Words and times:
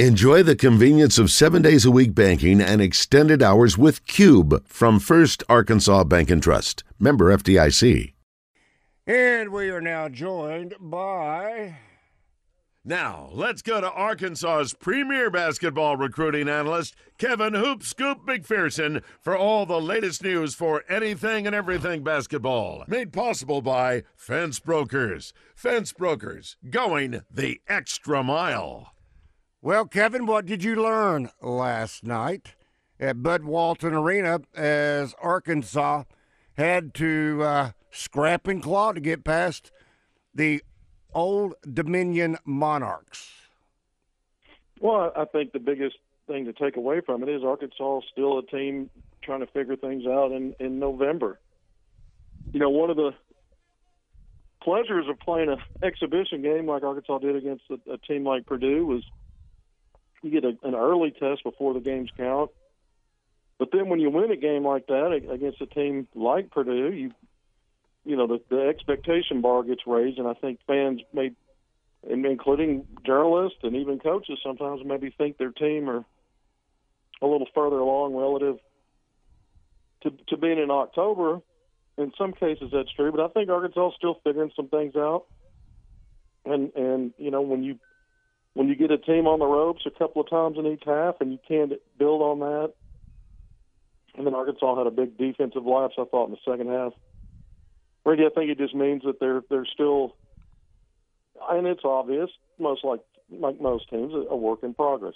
Enjoy 0.00 0.42
the 0.42 0.56
convenience 0.56 1.18
of 1.20 1.30
seven 1.30 1.62
days 1.62 1.84
a 1.84 1.90
week 1.92 2.16
banking 2.16 2.60
and 2.60 2.82
extended 2.82 3.40
hours 3.44 3.78
with 3.78 4.04
Cube 4.08 4.66
from 4.66 4.98
First 4.98 5.44
Arkansas 5.48 6.02
Bank 6.02 6.32
and 6.32 6.42
Trust. 6.42 6.82
Member 6.98 7.26
FDIC. 7.26 8.12
And 9.06 9.52
we 9.52 9.70
are 9.70 9.80
now 9.80 10.08
joined 10.08 10.74
by. 10.80 11.76
Now, 12.84 13.30
let's 13.32 13.62
go 13.62 13.80
to 13.80 13.88
Arkansas's 13.88 14.74
premier 14.74 15.30
basketball 15.30 15.96
recruiting 15.96 16.48
analyst, 16.48 16.96
Kevin 17.16 17.54
Hoop 17.54 17.84
Scoop 17.84 18.26
McPherson, 18.26 19.00
for 19.20 19.36
all 19.36 19.64
the 19.64 19.80
latest 19.80 20.24
news 20.24 20.56
for 20.56 20.82
anything 20.88 21.46
and 21.46 21.54
everything 21.54 22.02
basketball. 22.02 22.82
Made 22.88 23.12
possible 23.12 23.62
by 23.62 24.02
Fence 24.16 24.58
Brokers. 24.58 25.32
Fence 25.54 25.92
Brokers, 25.92 26.56
going 26.68 27.22
the 27.30 27.60
extra 27.68 28.24
mile. 28.24 28.93
Well, 29.64 29.86
Kevin, 29.86 30.26
what 30.26 30.44
did 30.44 30.62
you 30.62 30.76
learn 30.76 31.30
last 31.40 32.04
night 32.04 32.54
at 33.00 33.22
Bud 33.22 33.44
Walton 33.44 33.94
Arena 33.94 34.40
as 34.54 35.14
Arkansas 35.22 36.04
had 36.58 36.92
to 36.96 37.40
uh, 37.42 37.70
scrap 37.90 38.46
and 38.46 38.62
claw 38.62 38.92
to 38.92 39.00
get 39.00 39.24
past 39.24 39.70
the 40.34 40.62
Old 41.14 41.54
Dominion 41.62 42.36
Monarchs? 42.44 43.32
Well, 44.80 45.10
I 45.16 45.24
think 45.24 45.52
the 45.52 45.60
biggest 45.60 45.96
thing 46.26 46.44
to 46.44 46.52
take 46.52 46.76
away 46.76 47.00
from 47.00 47.22
it 47.22 47.30
is 47.30 47.42
Arkansas 47.42 48.00
is 48.00 48.04
still 48.12 48.38
a 48.40 48.44
team 48.44 48.90
trying 49.22 49.40
to 49.40 49.46
figure 49.46 49.76
things 49.76 50.04
out 50.06 50.30
in, 50.30 50.54
in 50.60 50.78
November. 50.78 51.40
You 52.52 52.60
know, 52.60 52.68
one 52.68 52.90
of 52.90 52.96
the 52.96 53.12
pleasures 54.62 55.06
of 55.08 55.18
playing 55.20 55.48
an 55.48 55.56
exhibition 55.82 56.42
game 56.42 56.66
like 56.66 56.82
Arkansas 56.82 57.20
did 57.20 57.34
against 57.34 57.64
a, 57.70 57.94
a 57.94 57.96
team 57.96 58.26
like 58.26 58.44
Purdue 58.44 58.84
was– 58.84 59.02
you 60.24 60.30
get 60.30 60.44
a, 60.44 60.56
an 60.66 60.74
early 60.74 61.10
test 61.10 61.44
before 61.44 61.74
the 61.74 61.80
games 61.80 62.10
count. 62.16 62.50
But 63.58 63.68
then 63.72 63.88
when 63.88 64.00
you 64.00 64.10
win 64.10 64.32
a 64.32 64.36
game 64.36 64.66
like 64.66 64.86
that 64.88 65.12
against 65.30 65.60
a 65.60 65.66
team 65.66 66.08
like 66.14 66.50
Purdue, 66.50 66.92
you 66.92 67.12
you 68.04 68.16
know 68.16 68.26
the, 68.26 68.40
the 68.50 68.68
expectation 68.68 69.40
bar 69.40 69.62
gets 69.62 69.82
raised, 69.86 70.18
and 70.18 70.26
I 70.26 70.34
think 70.34 70.58
fans 70.66 71.02
may, 71.12 71.32
including 72.02 72.86
journalists 73.06 73.58
and 73.62 73.76
even 73.76 74.00
coaches, 74.00 74.38
sometimes 74.42 74.80
maybe 74.84 75.14
think 75.16 75.38
their 75.38 75.52
team 75.52 75.88
are 75.88 76.04
a 77.22 77.26
little 77.26 77.46
further 77.54 77.78
along 77.78 78.14
relative 78.16 78.58
to 80.02 80.10
to 80.28 80.36
being 80.36 80.58
in 80.58 80.70
October. 80.70 81.40
In 81.96 82.12
some 82.18 82.32
cases, 82.32 82.70
that's 82.72 82.92
true, 82.92 83.12
but 83.12 83.20
I 83.20 83.28
think 83.28 83.48
Arkansas 83.50 83.88
is 83.88 83.94
still 83.96 84.20
figuring 84.24 84.50
some 84.56 84.68
things 84.68 84.96
out. 84.96 85.26
And 86.44 86.72
and 86.74 87.12
you 87.18 87.30
know 87.30 87.42
when 87.42 87.62
you 87.62 87.78
when 88.54 88.68
you 88.68 88.74
get 88.74 88.90
a 88.90 88.98
team 88.98 89.26
on 89.26 89.40
the 89.40 89.46
ropes 89.46 89.82
a 89.84 89.90
couple 89.90 90.22
of 90.22 90.30
times 90.30 90.56
in 90.58 90.66
each 90.66 90.82
half 90.86 91.16
and 91.20 91.32
you 91.32 91.38
can't 91.46 91.72
build 91.98 92.22
on 92.22 92.38
that. 92.40 92.72
And 94.16 94.26
then 94.26 94.34
Arkansas 94.34 94.78
had 94.78 94.86
a 94.86 94.92
big 94.92 95.18
defensive 95.18 95.66
lapse, 95.66 95.94
I 95.98 96.04
thought, 96.04 96.26
in 96.26 96.30
the 96.30 96.50
second 96.50 96.70
half. 96.70 96.92
Brady, 98.04 98.24
I 98.26 98.28
think 98.28 98.50
it 98.50 98.58
just 98.58 98.74
means 98.74 99.02
that 99.04 99.18
they're 99.18 99.42
they're 99.50 99.66
still, 99.66 100.14
and 101.50 101.66
it's 101.66 101.84
obvious, 101.84 102.30
most 102.58 102.84
like 102.84 103.00
like 103.30 103.60
most 103.60 103.88
teams, 103.90 104.12
a 104.14 104.36
work 104.36 104.62
in 104.62 104.74
progress. 104.74 105.14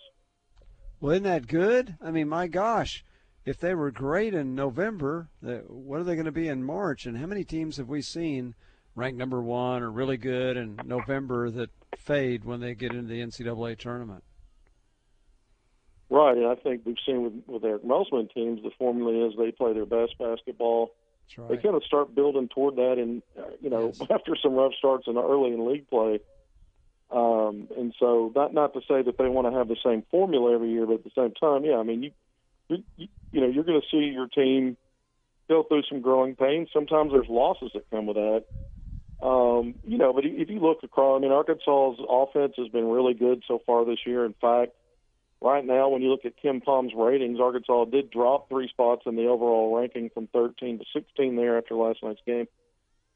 Well, 1.00 1.12
isn't 1.12 1.24
that 1.24 1.46
good? 1.46 1.96
I 2.02 2.10
mean, 2.10 2.28
my 2.28 2.48
gosh, 2.48 3.04
if 3.44 3.60
they 3.60 3.74
were 3.74 3.92
great 3.92 4.34
in 4.34 4.54
November, 4.54 5.28
what 5.40 6.00
are 6.00 6.04
they 6.04 6.14
going 6.14 6.24
to 6.24 6.32
be 6.32 6.48
in 6.48 6.64
March? 6.64 7.06
And 7.06 7.18
how 7.18 7.26
many 7.26 7.44
teams 7.44 7.76
have 7.76 7.88
we 7.88 8.02
seen 8.02 8.54
ranked 8.98 9.18
number 9.18 9.40
one 9.40 9.82
or 9.82 9.90
really 9.90 10.16
good 10.16 10.56
in 10.56 10.78
November 10.84 11.50
that 11.50 11.70
fade 11.96 12.44
when 12.44 12.60
they 12.60 12.74
get 12.74 12.92
into 12.92 13.08
the 13.08 13.20
NCAA 13.20 13.78
tournament. 13.78 14.24
Right, 16.10 16.36
and 16.36 16.46
I 16.46 16.54
think 16.54 16.82
we've 16.84 16.96
seen 17.04 17.22
with, 17.22 17.32
with 17.46 17.64
Eric 17.64 17.84
Musselman 17.84 18.28
teams, 18.34 18.62
the 18.62 18.70
formula 18.78 19.28
is 19.28 19.34
they 19.38 19.52
play 19.52 19.74
their 19.74 19.86
best 19.86 20.16
basketball. 20.18 20.94
Right. 21.36 21.50
They 21.50 21.56
kind 21.58 21.74
of 21.74 21.84
start 21.84 22.14
building 22.14 22.48
toward 22.48 22.76
that, 22.76 22.94
and 22.94 23.22
uh, 23.38 23.50
you 23.60 23.68
know, 23.68 23.92
yes. 23.94 24.00
after 24.10 24.34
some 24.42 24.54
rough 24.54 24.72
starts 24.78 25.06
in 25.06 25.18
early 25.18 25.52
in 25.52 25.70
league 25.70 25.88
play. 25.88 26.20
Um, 27.10 27.68
and 27.76 27.94
so, 27.98 28.32
not 28.34 28.54
not 28.54 28.72
to 28.72 28.80
say 28.80 29.02
that 29.02 29.18
they 29.18 29.28
want 29.28 29.46
to 29.46 29.58
have 29.58 29.68
the 29.68 29.76
same 29.84 30.02
formula 30.10 30.54
every 30.54 30.70
year, 30.70 30.86
but 30.86 30.94
at 30.94 31.04
the 31.04 31.10
same 31.14 31.32
time, 31.32 31.64
yeah, 31.64 31.76
I 31.76 31.82
mean, 31.82 32.02
you 32.02 32.10
you, 32.96 33.08
you 33.30 33.40
know, 33.42 33.46
you're 33.46 33.64
going 33.64 33.80
to 33.80 33.86
see 33.90 34.10
your 34.12 34.28
team 34.28 34.76
go 35.48 35.62
through 35.62 35.82
some 35.88 36.00
growing 36.00 36.36
pains. 36.36 36.68
Sometimes 36.72 37.12
there's 37.12 37.28
losses 37.28 37.70
that 37.74 37.88
come 37.90 38.06
with 38.06 38.16
that. 38.16 38.44
Um, 39.20 39.74
you 39.84 39.98
know, 39.98 40.12
but 40.12 40.24
if 40.24 40.48
you 40.48 40.60
look 40.60 40.78
across, 40.82 41.18
I 41.18 41.22
mean, 41.22 41.32
Arkansas's 41.32 42.04
offense 42.08 42.54
has 42.56 42.68
been 42.68 42.88
really 42.88 43.14
good 43.14 43.42
so 43.48 43.60
far 43.66 43.84
this 43.84 43.98
year. 44.06 44.24
In 44.24 44.34
fact, 44.40 44.72
right 45.40 45.64
now, 45.64 45.88
when 45.88 46.02
you 46.02 46.10
look 46.10 46.24
at 46.24 46.40
KenPom's 46.42 46.92
ratings, 46.96 47.40
Arkansas 47.40 47.86
did 47.86 48.10
drop 48.10 48.48
three 48.48 48.68
spots 48.68 49.02
in 49.06 49.16
the 49.16 49.26
overall 49.26 49.76
ranking 49.76 50.10
from 50.10 50.28
13 50.28 50.78
to 50.78 50.84
16 50.92 51.36
there 51.36 51.58
after 51.58 51.74
last 51.74 51.98
night's 52.02 52.20
game. 52.26 52.46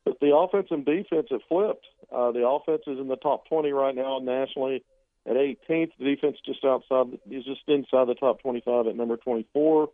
But 0.04 0.18
the 0.20 0.34
offense 0.34 0.66
and 0.70 0.84
defense 0.84 1.28
have 1.30 1.42
flipped. 1.48 1.86
Uh, 2.10 2.32
the 2.32 2.46
offense 2.46 2.82
is 2.88 2.98
in 2.98 3.06
the 3.06 3.16
top 3.16 3.46
20 3.48 3.70
right 3.70 3.94
now 3.94 4.18
nationally 4.18 4.84
at 5.24 5.36
18th. 5.36 5.92
The 5.98 6.04
defense 6.04 6.38
just 6.44 6.64
outside 6.64 7.18
is 7.30 7.44
just 7.44 7.60
inside 7.68 8.08
the 8.08 8.16
top 8.18 8.42
25 8.42 8.88
at 8.88 8.96
number 8.96 9.16
24. 9.16 9.88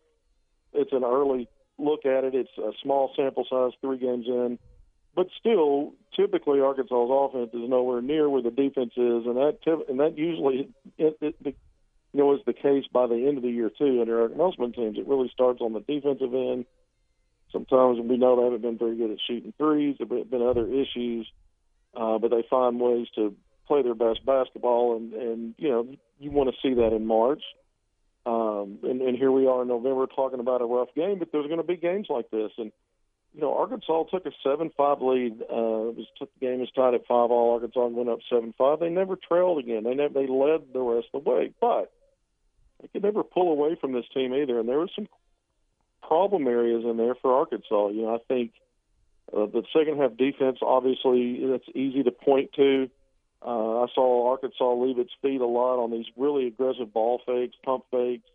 It's 0.73 0.93
an 0.93 1.05
early 1.05 1.49
look 1.77 2.07
at 2.07 2.25
it. 2.25 2.35
It's 2.35 2.57
a 2.57 2.73
small 2.83 3.13
sample 3.15 3.47
size, 3.49 3.73
three 3.83 3.99
games 3.99 4.27
in 4.27 4.59
but 5.15 5.29
still, 5.39 5.95
typically 6.15 6.61
Arkansas's 6.61 7.11
offense 7.11 7.51
is 7.53 7.69
nowhere 7.69 8.03
near 8.03 8.29
where 8.29 8.43
the 8.43 8.51
defense 8.51 8.93
is, 8.97 9.27
and 9.27 9.37
that 9.37 9.59
and 9.89 10.01
that 10.01 10.17
usually 10.17 10.69
it, 10.97 11.17
it, 11.21 11.37
it, 11.45 11.57
you 12.13 12.21
know 12.21 12.35
is 12.35 12.41
the 12.47 12.53
case 12.53 12.85
by 12.93 13.07
the 13.07 13.27
end 13.27 13.37
of 13.37 13.43
the 13.43 13.51
year 13.51 13.71
too. 13.71 14.01
Under 14.01 14.21
Eric 14.21 14.37
Musselman 14.37 14.73
teams, 14.73 14.99
it 14.99 15.07
really 15.07 15.31
starts 15.33 15.61
on 15.61 15.73
the 15.73 15.81
defensive 15.81 16.35
end. 16.35 16.67
Sometimes 17.53 17.99
we 18.01 18.19
know 18.19 18.37
they 18.37 18.45
haven't 18.45 18.63
been 18.63 18.79
very 18.79 18.97
good 18.97 19.11
at 19.11 19.19
shooting 19.27 19.55
threes. 19.57 19.97
There 19.99 20.19
have 20.19 20.31
been 20.31 20.43
other 20.43 20.67
issues, 20.67 21.27
uh, 21.97 22.19
but 22.19 22.31
they 22.31 22.45
find 22.49 22.79
ways 22.79 23.07
to 23.15 23.35
play 23.67 23.83
their 23.83 23.95
best 23.95 24.25
basketball, 24.25 24.97
and 24.97 25.13
and 25.15 25.55
you 25.59 25.69
know 25.69 25.89
you 26.19 26.31
want 26.31 26.51
to 26.51 26.57
see 26.63 26.75
that 26.75 26.93
in 26.95 27.07
March. 27.07 27.43
Um, 28.27 28.81
and, 28.83 29.01
and 29.01 29.17
here 29.17 29.33
we 29.33 29.47
are 29.47 29.63
in 29.63 29.69
November 29.69 30.07
talking 30.07 30.41
about 30.41 30.61
a 30.61 30.67
rough 30.67 30.89
game, 30.95 31.19
but 31.19 31.33
there's 31.33 31.47
going 31.47 31.61
to 31.61 31.67
be 31.67 31.77
games 31.77 32.09
like 32.11 32.31
this, 32.31 32.51
and 32.59 32.73
you 33.35 33.41
know, 33.43 33.57
Arkansas 33.57 34.05
took 34.05 34.27
a 34.27 34.33
seven-five 34.43 35.01
lead. 35.01 35.43
Uh, 35.43 35.91
it 35.91 35.97
was 35.97 36.07
the 36.21 36.29
game 36.41 36.61
was 36.61 36.71
tied 36.75 36.95
at 36.95 37.07
five 37.07 37.31
all. 37.31 37.55
Arkansas 37.55 37.87
went 37.87 38.09
up 38.09 38.21
seven-five. 38.31 38.81
They 38.81 38.89
never 38.89 39.17
trailed 39.17 39.59
again. 39.59 39.85
They 39.85 39.95
never 39.95 40.15
they 40.15 40.27
led 40.27 40.73
the 40.73 40.81
rest 40.81 41.09
of 41.15 41.25
the 41.25 41.31
way, 41.31 41.53
but 41.61 41.93
they 42.81 42.89
could 42.89 43.03
never 43.03 43.23
pull 43.23 43.53
away 43.53 43.77
from 43.81 43.93
this 43.93 44.07
team 44.15 44.35
either. 44.35 44.59
And 44.59 44.69
there 44.69 44.79
were 44.79 44.89
some 44.95 45.09
problem 46.07 46.47
areas 46.49 46.85
in 46.85 46.97
there 46.97 47.15
for 47.15 47.33
Arkansas. 47.35 47.89
You 47.89 48.03
know, 48.03 48.15
I 48.15 48.19
think 48.27 48.53
uh, 49.33 49.47
the 49.47 49.63
second 49.77 49.99
half 49.99 50.17
defense, 50.17 50.59
obviously, 50.63 51.37
it's 51.41 51.69
easy 51.75 52.03
to 52.03 52.11
point 52.11 52.53
to. 52.55 52.89
Uh, 53.45 53.83
I 53.83 53.87
saw 53.95 54.31
Arkansas 54.31 54.75
leave 54.75 54.99
its 54.99 55.13
feet 55.23 55.41
a 55.41 55.47
lot 55.47 55.83
on 55.83 55.93
these 55.93 56.07
really 56.17 56.47
aggressive 56.49 56.93
ball 56.93 57.21
fakes, 57.25 57.55
pump 57.65 57.85
fakes. 57.91 58.29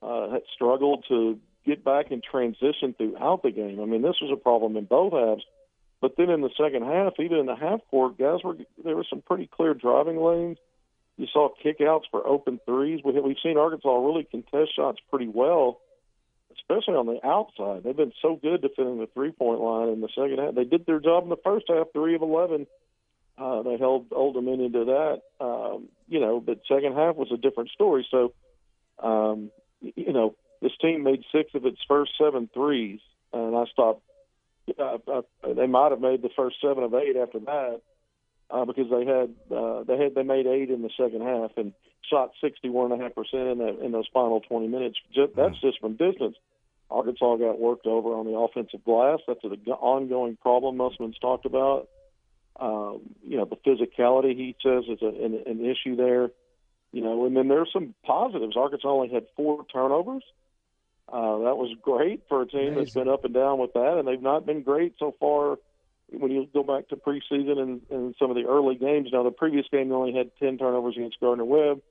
Uh, 0.00 0.30
had 0.30 0.42
struggled 0.52 1.04
to 1.08 1.38
get 1.64 1.84
back 1.84 2.10
and 2.10 2.22
transition 2.22 2.94
throughout 2.96 3.42
the 3.42 3.50
game. 3.50 3.80
I 3.80 3.84
mean, 3.84 4.02
this 4.02 4.16
was 4.20 4.30
a 4.32 4.40
problem 4.40 4.76
in 4.76 4.84
both 4.84 5.12
halves. 5.12 5.44
But 6.00 6.16
then 6.16 6.30
in 6.30 6.40
the 6.40 6.50
second 6.60 6.82
half, 6.82 7.12
even 7.20 7.38
in 7.38 7.46
the 7.46 7.54
half 7.54 7.80
court, 7.88 8.18
guys 8.18 8.40
were 8.42 8.56
there 8.84 8.96
were 8.96 9.06
some 9.08 9.22
pretty 9.22 9.46
clear 9.46 9.72
driving 9.72 10.16
lanes. 10.16 10.58
You 11.16 11.28
saw 11.32 11.50
kickouts 11.64 12.04
for 12.10 12.26
open 12.26 12.58
threes. 12.66 13.00
We 13.04 13.12
we've 13.20 13.36
seen 13.40 13.56
Arkansas 13.56 14.04
really 14.04 14.24
contest 14.24 14.74
shots 14.74 14.98
pretty 15.10 15.28
well, 15.28 15.80
especially 16.54 16.94
on 16.94 17.06
the 17.06 17.24
outside. 17.24 17.84
They've 17.84 17.96
been 17.96 18.12
so 18.20 18.34
good 18.34 18.62
defending 18.62 18.98
the 18.98 19.06
three 19.14 19.30
point 19.30 19.60
line 19.60 19.90
in 19.90 20.00
the 20.00 20.08
second 20.08 20.38
half. 20.38 20.56
They 20.56 20.64
did 20.64 20.86
their 20.86 20.98
job 20.98 21.22
in 21.22 21.28
the 21.30 21.36
first 21.36 21.66
half, 21.68 21.86
three 21.92 22.16
of 22.16 22.22
eleven. 22.22 22.66
Uh, 23.38 23.62
they 23.62 23.78
held 23.78 24.06
Old 24.10 24.34
Dominion 24.34 24.72
to 24.72 24.84
that, 24.84 25.44
um, 25.44 25.88
you 26.08 26.18
know. 26.18 26.40
But 26.40 26.62
second 26.66 26.94
half 26.94 27.14
was 27.14 27.30
a 27.32 27.36
different 27.36 27.70
story. 27.70 28.06
So, 28.10 28.32
um, 28.98 29.52
you 29.80 30.12
know, 30.12 30.34
this 30.62 30.72
team 30.80 31.02
made 31.02 31.24
six 31.32 31.50
of 31.54 31.66
its 31.66 31.78
first 31.88 32.12
seven 32.16 32.48
threes, 32.54 33.00
and 33.32 33.56
I 33.56 33.64
stopped. 33.72 34.02
Uh, 34.78 34.98
uh, 35.12 35.22
they 35.56 35.66
might 35.66 35.90
have 35.90 36.00
made 36.00 36.22
the 36.22 36.30
first 36.36 36.56
seven 36.62 36.84
of 36.84 36.94
eight 36.94 37.16
after 37.16 37.40
that 37.40 37.80
uh, 38.48 38.64
because 38.64 38.88
they 38.90 39.04
had 39.04 39.34
uh, 39.54 39.82
they 39.82 39.98
had 39.98 40.14
they 40.14 40.22
made 40.22 40.46
eight 40.46 40.70
in 40.70 40.82
the 40.82 40.90
second 40.96 41.22
half 41.22 41.50
and 41.56 41.72
shot 42.08 42.30
sixty 42.40 42.68
one 42.68 42.92
and 42.92 43.00
a 43.00 43.04
half 43.04 43.14
percent 43.14 43.48
in 43.48 43.58
that 43.58 43.80
in 43.84 43.90
those 43.90 44.06
final 44.14 44.40
twenty 44.40 44.68
minutes. 44.68 44.96
Just, 45.12 45.34
that's 45.34 45.60
just 45.60 45.80
from 45.80 45.96
distance. 45.96 46.36
Arkansas 46.90 47.36
got 47.36 47.58
worked 47.58 47.86
over 47.86 48.10
on 48.10 48.26
the 48.26 48.38
offensive 48.38 48.84
glass. 48.84 49.18
That's 49.26 49.42
an 49.42 49.58
ongoing 49.66 50.36
problem 50.36 50.76
Musselman's 50.76 51.18
talked 51.18 51.46
about. 51.46 51.88
Um, 52.60 53.00
you 53.26 53.38
know, 53.38 53.46
the 53.46 53.56
physicality 53.56 54.36
he 54.36 54.54
says 54.62 54.84
is 54.86 55.00
a, 55.02 55.06
an, 55.06 55.42
an 55.46 55.64
issue 55.64 55.96
there. 55.96 56.30
You 56.92 57.00
know, 57.00 57.24
and 57.24 57.34
then 57.34 57.48
there's 57.48 57.70
some 57.72 57.94
positives. 58.04 58.54
Arkansas 58.56 58.86
only 58.86 59.08
had 59.08 59.24
four 59.34 59.64
turnovers. 59.72 60.22
Uh, 61.12 61.44
that 61.44 61.58
was 61.58 61.76
great 61.82 62.22
for 62.26 62.40
a 62.40 62.46
team 62.46 62.60
Amazing. 62.60 62.78
that's 62.78 62.94
been 62.94 63.08
up 63.08 63.24
and 63.26 63.34
down 63.34 63.58
with 63.58 63.74
that, 63.74 63.98
and 63.98 64.08
they've 64.08 64.22
not 64.22 64.46
been 64.46 64.62
great 64.62 64.94
so 64.98 65.14
far. 65.20 65.58
When 66.10 66.30
you 66.30 66.48
go 66.52 66.62
back 66.62 66.88
to 66.88 66.96
preseason 66.96 67.58
and, 67.58 67.80
and 67.90 68.14
some 68.18 68.30
of 68.30 68.36
the 68.36 68.44
early 68.44 68.76
games, 68.76 69.10
now 69.12 69.22
the 69.22 69.30
previous 69.30 69.66
game 69.70 69.88
they 69.88 69.94
only 69.94 70.14
had 70.14 70.30
ten 70.38 70.56
turnovers 70.56 70.96
against 70.96 71.20
Gardner 71.20 71.44
Webb. 71.44 71.82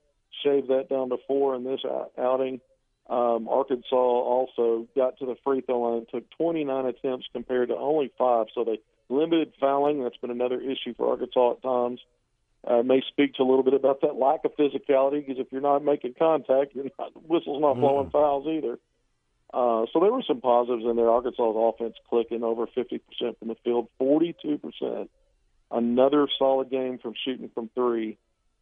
shaved 0.43 0.69
that 0.69 0.89
down 0.89 1.09
to 1.09 1.17
four 1.27 1.55
in 1.55 1.63
this 1.63 1.81
outing. 2.17 2.61
Um, 3.09 3.47
Arkansas 3.47 3.95
also 3.95 4.87
got 4.95 5.19
to 5.19 5.25
the 5.25 5.35
free 5.43 5.61
throw 5.61 5.81
line, 5.81 6.05
took 6.11 6.29
29 6.37 6.85
attempts 6.85 7.27
compared 7.33 7.69
to 7.69 7.75
only 7.75 8.11
five, 8.17 8.47
so 8.55 8.63
they 8.63 8.79
limited 9.09 9.53
fouling. 9.59 10.03
That's 10.03 10.17
been 10.17 10.31
another 10.31 10.61
issue 10.61 10.93
for 10.95 11.09
Arkansas 11.09 11.51
at 11.51 11.61
times. 11.61 11.99
Uh, 12.65 12.83
may 12.83 13.01
speak 13.09 13.33
to 13.35 13.43
a 13.43 13.49
little 13.49 13.63
bit 13.63 13.73
about 13.73 14.01
that 14.01 14.15
lack 14.15 14.45
of 14.45 14.55
physicality 14.55 15.25
because 15.25 15.39
if 15.39 15.51
you're 15.51 15.61
not 15.61 15.83
making 15.83 16.13
contact, 16.17 16.73
you're 16.73 16.85
not, 16.97 17.11
whistle's 17.27 17.61
not 17.61 17.73
blowing 17.75 18.07
mm. 18.07 18.11
fouls 18.11 18.47
either. 18.47 18.77
Uh, 19.53 19.85
so 19.91 19.99
there 19.99 20.11
were 20.11 20.23
some 20.25 20.39
positives 20.39 20.85
in 20.85 20.95
there. 20.95 21.09
Arkansas's 21.09 21.55
offense 21.55 21.95
clicking 22.09 22.43
over 22.43 22.67
50% 22.67 23.01
from 23.37 23.47
the 23.49 23.55
field, 23.63 23.89
42%. 23.99 25.09
Another 25.69 26.27
solid 26.37 26.69
game 26.69 26.99
from 26.99 27.13
shooting 27.25 27.49
from 27.53 27.69
three, 27.75 28.17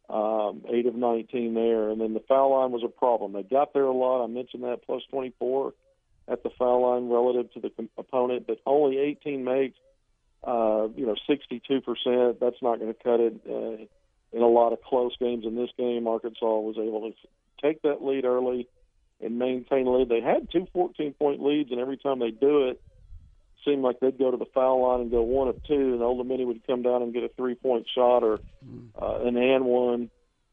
um, 0.08 0.62
8 0.68 0.86
of 0.86 0.94
19 0.94 1.54
there. 1.54 1.90
And 1.90 2.00
then 2.00 2.14
the 2.14 2.22
foul 2.28 2.58
line 2.58 2.72
was 2.72 2.82
a 2.84 2.88
problem. 2.88 3.32
They 3.32 3.42
got 3.42 3.72
there 3.72 3.84
a 3.84 3.92
lot. 3.92 4.24
I 4.24 4.26
mentioned 4.26 4.64
that, 4.64 4.84
plus 4.84 5.02
24 5.10 5.72
at 6.28 6.42
the 6.42 6.50
foul 6.58 6.82
line 6.82 7.08
relative 7.08 7.52
to 7.54 7.60
the 7.60 7.88
opponent, 7.96 8.46
but 8.46 8.60
only 8.66 8.98
18 8.98 9.44
makes, 9.44 9.78
uh, 10.44 10.88
you 10.96 11.06
know, 11.06 11.16
62%. 11.28 12.38
That's 12.40 12.62
not 12.62 12.78
going 12.78 12.94
to 12.94 13.02
cut 13.02 13.20
it 13.20 13.40
uh, 13.48 13.84
in 14.32 14.42
a 14.42 14.48
lot 14.48 14.72
of 14.72 14.82
close 14.82 15.16
games. 15.18 15.44
In 15.44 15.56
this 15.56 15.70
game, 15.76 16.06
Arkansas 16.06 16.58
was 16.58 16.76
able 16.78 17.10
to 17.10 17.16
take 17.62 17.82
that 17.82 18.02
lead 18.02 18.24
early 18.24 18.68
and 19.22 19.38
maintain 19.38 19.84
the 19.84 19.90
lead. 19.90 20.08
They 20.08 20.20
had 20.20 20.50
two 20.50 20.66
14 20.72 21.14
point 21.14 21.42
leads, 21.42 21.70
and 21.70 21.80
every 21.80 21.96
time 21.96 22.18
they 22.18 22.30
do 22.30 22.68
it, 22.68 22.70
it 22.70 22.80
seemed 23.64 23.82
like 23.82 24.00
they'd 24.00 24.18
go 24.18 24.30
to 24.30 24.36
the 24.36 24.46
foul 24.46 24.82
line 24.82 25.00
and 25.00 25.10
go 25.10 25.22
one 25.22 25.48
of 25.48 25.62
two, 25.64 25.94
and 25.94 26.02
Old 26.02 26.18
Dominion 26.18 26.48
would 26.48 26.66
come 26.66 26.82
down 26.82 27.02
and 27.02 27.12
get 27.12 27.24
a 27.24 27.28
three 27.28 27.54
point 27.54 27.86
shot 27.94 28.22
or 28.22 28.40
uh, 29.00 29.20
an 29.22 29.36
and 29.36 29.64
one. 29.64 30.10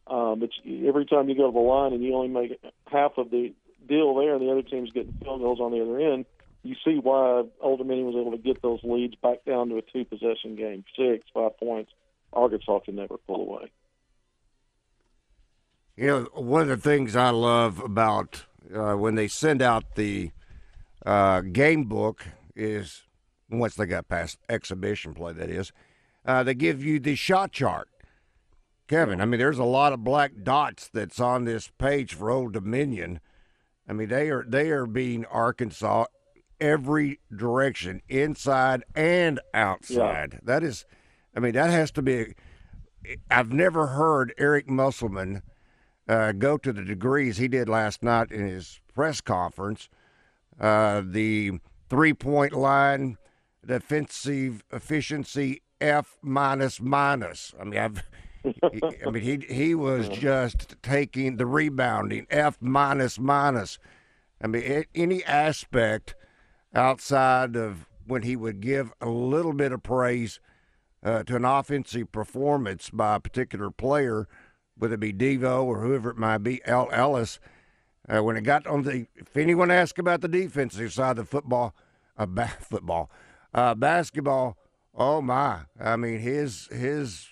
Um, 0.08 0.40
but 0.40 0.50
every 0.66 1.06
time 1.06 1.28
you 1.28 1.36
go 1.36 1.48
to 1.48 1.54
the 1.54 1.60
line 1.60 1.94
and 1.94 2.02
you 2.02 2.16
only 2.16 2.30
make 2.30 2.60
half 2.86 3.18
of 3.18 3.30
the 3.30 3.54
deal 3.88 4.16
there, 4.16 4.36
and 4.36 4.42
the 4.42 4.52
other 4.52 4.62
team's 4.62 4.92
getting 4.92 5.14
field 5.22 5.42
goals 5.42 5.60
on 5.60 5.72
the 5.72 5.81
other 5.81 6.00
end, 6.00 6.25
you 6.64 6.75
see 6.84 7.00
why 7.02 7.44
Old 7.62 7.80
Dominion 7.80 8.08
was 8.08 8.16
able 8.16 8.31
to 8.31 8.38
get 8.38 8.62
those 8.62 8.80
leads 8.84 9.16
back 9.16 9.46
down 9.46 9.69
to 9.69 9.78
a 9.78 9.81
two 9.81 10.06
possession 10.06 10.56
game, 10.56 10.84
six, 10.98 11.25
five 11.34 11.58
points. 11.58 11.92
Arkansas 12.34 12.80
can 12.80 12.96
never 12.96 13.18
pull 13.18 13.42
away. 13.42 13.72
You 15.96 16.08
know, 16.08 16.28
one 16.34 16.64
of 16.64 16.68
the 16.68 16.78
things 16.78 17.16
I 17.16 17.31
love 17.31 17.80
about 17.80 18.46
uh, 18.74 18.96
when 18.96 19.16
they 19.16 19.28
send 19.28 19.62
out 19.62 19.96
the 19.96 20.31
uh, 21.06 21.42
game 21.42 21.86
book 21.86 22.25
is 22.56 23.04
once 23.50 23.75
they 23.75 23.86
got 23.86 24.08
past 24.08 24.38
exhibition 24.50 25.14
play, 25.14 25.34
that 25.34 25.50
is, 25.50 25.72
uh, 26.25 26.44
they 26.44 26.54
give 26.54 26.84
you 26.84 27.00
the 27.00 27.16
shot 27.16 27.52
chart. 27.52 27.88
Kevin, 28.88 29.19
I 29.19 29.25
mean, 29.25 29.40
there's 29.40 29.60
a 29.60 29.66
lot 29.66 29.94
of 29.94 30.04
black 30.04 30.31
dots 30.44 30.90
that's 30.94 31.19
on 31.19 31.44
this 31.44 31.69
page 31.78 32.14
for 32.14 32.30
Old 32.30 32.54
Dominion. 32.54 33.19
I 33.88 33.94
mean, 33.94 34.08
they 34.10 34.30
are 34.30 34.46
they 34.48 34.69
are 34.69 34.86
being 34.86 35.25
Arkansas 35.25 36.06
every 36.60 37.19
direction, 37.36 38.02
inside 38.10 38.84
and 38.96 39.40
outside. 39.54 40.34
Yeah. 40.34 40.40
That 40.44 40.64
is, 40.64 40.86
I 41.36 41.40
mean, 41.40 41.54
that 41.54 41.69
has 41.69 41.92
to 41.92 42.02
be. 42.02 42.34
I've 43.30 43.52
never 43.52 43.88
heard 43.88 44.34
Eric 44.38 44.69
Musselman 44.69 45.42
uh, 46.07 46.31
go 46.31 46.57
to 46.57 46.71
the 46.71 46.83
degrees 46.83 47.38
he 47.38 47.48
did 47.48 47.68
last 47.68 48.04
night 48.04 48.31
in 48.31 48.48
his 48.48 48.80
press 48.94 49.21
conference. 49.21 49.89
Uh, 50.59 51.01
the 51.06 51.59
three 51.89 52.13
point 52.13 52.54
line, 52.54 53.18
defensive 53.65 54.63
efficiency 54.71 55.62
F 55.80 56.18
minus 56.21 56.81
minus. 56.81 57.54
I 57.59 57.63
mean, 57.63 57.80
I've. 57.80 58.04
I 58.63 59.12
mean, 59.12 59.24
he 59.24 59.54
he 59.54 59.75
was 59.75 60.07
just 60.13 60.75
taking 60.81 61.38
the 61.38 61.45
rebounding 61.45 62.27
F 62.30 62.57
minus 62.62 63.19
minus. 63.19 63.77
I 64.42 64.48
mean, 64.48 64.86
any 64.95 65.24
aspect 65.25 66.15
outside 66.74 67.56
of 67.56 67.88
when 68.06 68.21
he 68.21 68.36
would 68.36 68.62
give 68.62 68.94
a 69.01 69.09
little 69.09 69.54
bit 69.54 69.71
of 69.71 69.83
praise 69.83 70.39
uh, 71.04 71.24
to 71.24 71.36
an 71.36 71.45
offensive 71.45 72.12
performance 72.12 72.89
by 72.89 73.15
a 73.15 73.19
particular 73.19 73.69
player, 73.69 74.27
whether 74.77 74.95
it 74.95 75.00
be 75.00 75.13
Devo 75.13 75.63
or 75.63 75.81
whoever 75.81 76.09
it 76.09 76.18
might 76.18 76.39
be, 76.39 76.62
El 76.65 76.89
Ellis. 76.91 77.39
Uh, 78.09 78.24
when 78.24 78.38
it 78.38 78.41
got 78.41 78.65
on 78.65 78.83
the, 78.83 79.06
if 79.15 79.35
anyone 79.35 79.69
asked 79.69 80.00
about 80.00 80.21
the 80.21 80.29
defensive 80.29 80.94
side 80.94 81.18
of 81.18 81.27
football, 81.27 81.75
uh, 82.18 82.25
ba- 82.25 82.47
football, 82.62 83.12
uh, 83.53 83.75
basketball, 83.75 84.57
oh 84.95 85.21
my! 85.21 85.62
I 85.79 85.95
mean, 85.97 86.19
his 86.19 86.68
his. 86.71 87.27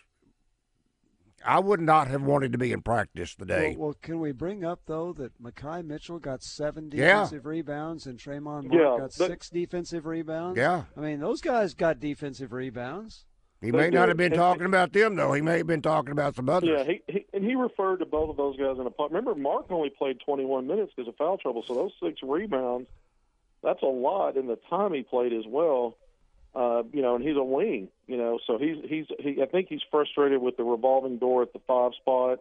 I 1.48 1.60
would 1.60 1.80
not 1.80 2.08
have 2.08 2.24
wanted 2.24 2.52
to 2.54 2.58
be 2.58 2.72
in 2.72 2.82
practice 2.82 3.36
today. 3.36 3.76
Well, 3.78 3.90
well 3.90 3.98
can 4.02 4.20
we 4.20 4.32
bring 4.32 4.66
up 4.66 4.82
though 4.88 5.14
that 5.14 5.42
Makhi 5.42 5.86
Mitchell 5.86 6.18
got 6.18 6.42
seven 6.42 6.90
defensive 6.90 7.44
yeah. 7.46 7.50
rebounds 7.50 8.08
and 8.08 8.18
Tramon 8.18 8.66
Mark 8.66 8.74
yeah, 8.74 8.98
got 9.00 9.14
six 9.14 9.50
defensive 9.50 10.06
rebounds? 10.06 10.58
Yeah, 10.58 10.86
I 10.98 11.00
mean 11.00 11.20
those 11.20 11.42
guys 11.42 11.74
got 11.74 12.00
defensive 12.00 12.52
rebounds. 12.52 13.26
He 13.62 13.72
may 13.72 13.90
not 13.90 14.10
have 14.10 14.18
been 14.18 14.34
talking 14.34 14.66
about 14.66 14.94
them 14.94 15.16
though. 15.16 15.34
He 15.34 15.42
may 15.42 15.58
have 15.58 15.68
been 15.68 15.82
talking 15.82 16.12
about 16.12 16.36
some 16.36 16.50
others. 16.50 16.70
Yeah, 16.70 16.84
he, 16.84 17.02
he 17.08 17.25
and 17.36 17.44
he 17.44 17.56
referred 17.56 17.98
to 17.98 18.06
both 18.06 18.30
of 18.30 18.38
those 18.38 18.58
guys 18.58 18.78
in 18.80 18.88
a 18.88 18.90
pot. 18.90 19.12
Remember, 19.12 19.36
Mark 19.36 19.66
only 19.70 19.90
played 19.90 20.20
21 20.26 20.68
minutes 20.68 20.94
because 20.96 21.08
of 21.08 21.16
foul 21.18 21.38
trouble. 21.38 21.64
So 21.68 21.76
those 21.76 21.92
six 22.02 22.22
rebounds, 22.24 22.88
that's 23.62 23.82
a 23.84 23.88
lot 23.88 24.38
in 24.38 24.48
the 24.48 24.58
time 24.70 24.94
he 24.94 25.04
played 25.04 25.34
as 25.34 25.46
well. 25.46 25.98
Uh, 26.56 26.84
you 26.94 27.02
know, 27.02 27.16
and 27.16 27.24
he's 27.24 27.36
a 27.36 27.44
wing. 27.44 27.90
You 28.08 28.18
know, 28.18 28.40
so 28.48 28.58
he's 28.58 28.78
he's 28.88 29.06
he. 29.20 29.42
I 29.42 29.46
think 29.46 29.68
he's 29.68 29.82
frustrated 29.92 30.42
with 30.42 30.56
the 30.56 30.64
revolving 30.64 31.18
door 31.18 31.42
at 31.42 31.52
the 31.52 31.60
five 31.68 31.92
spot. 31.96 32.40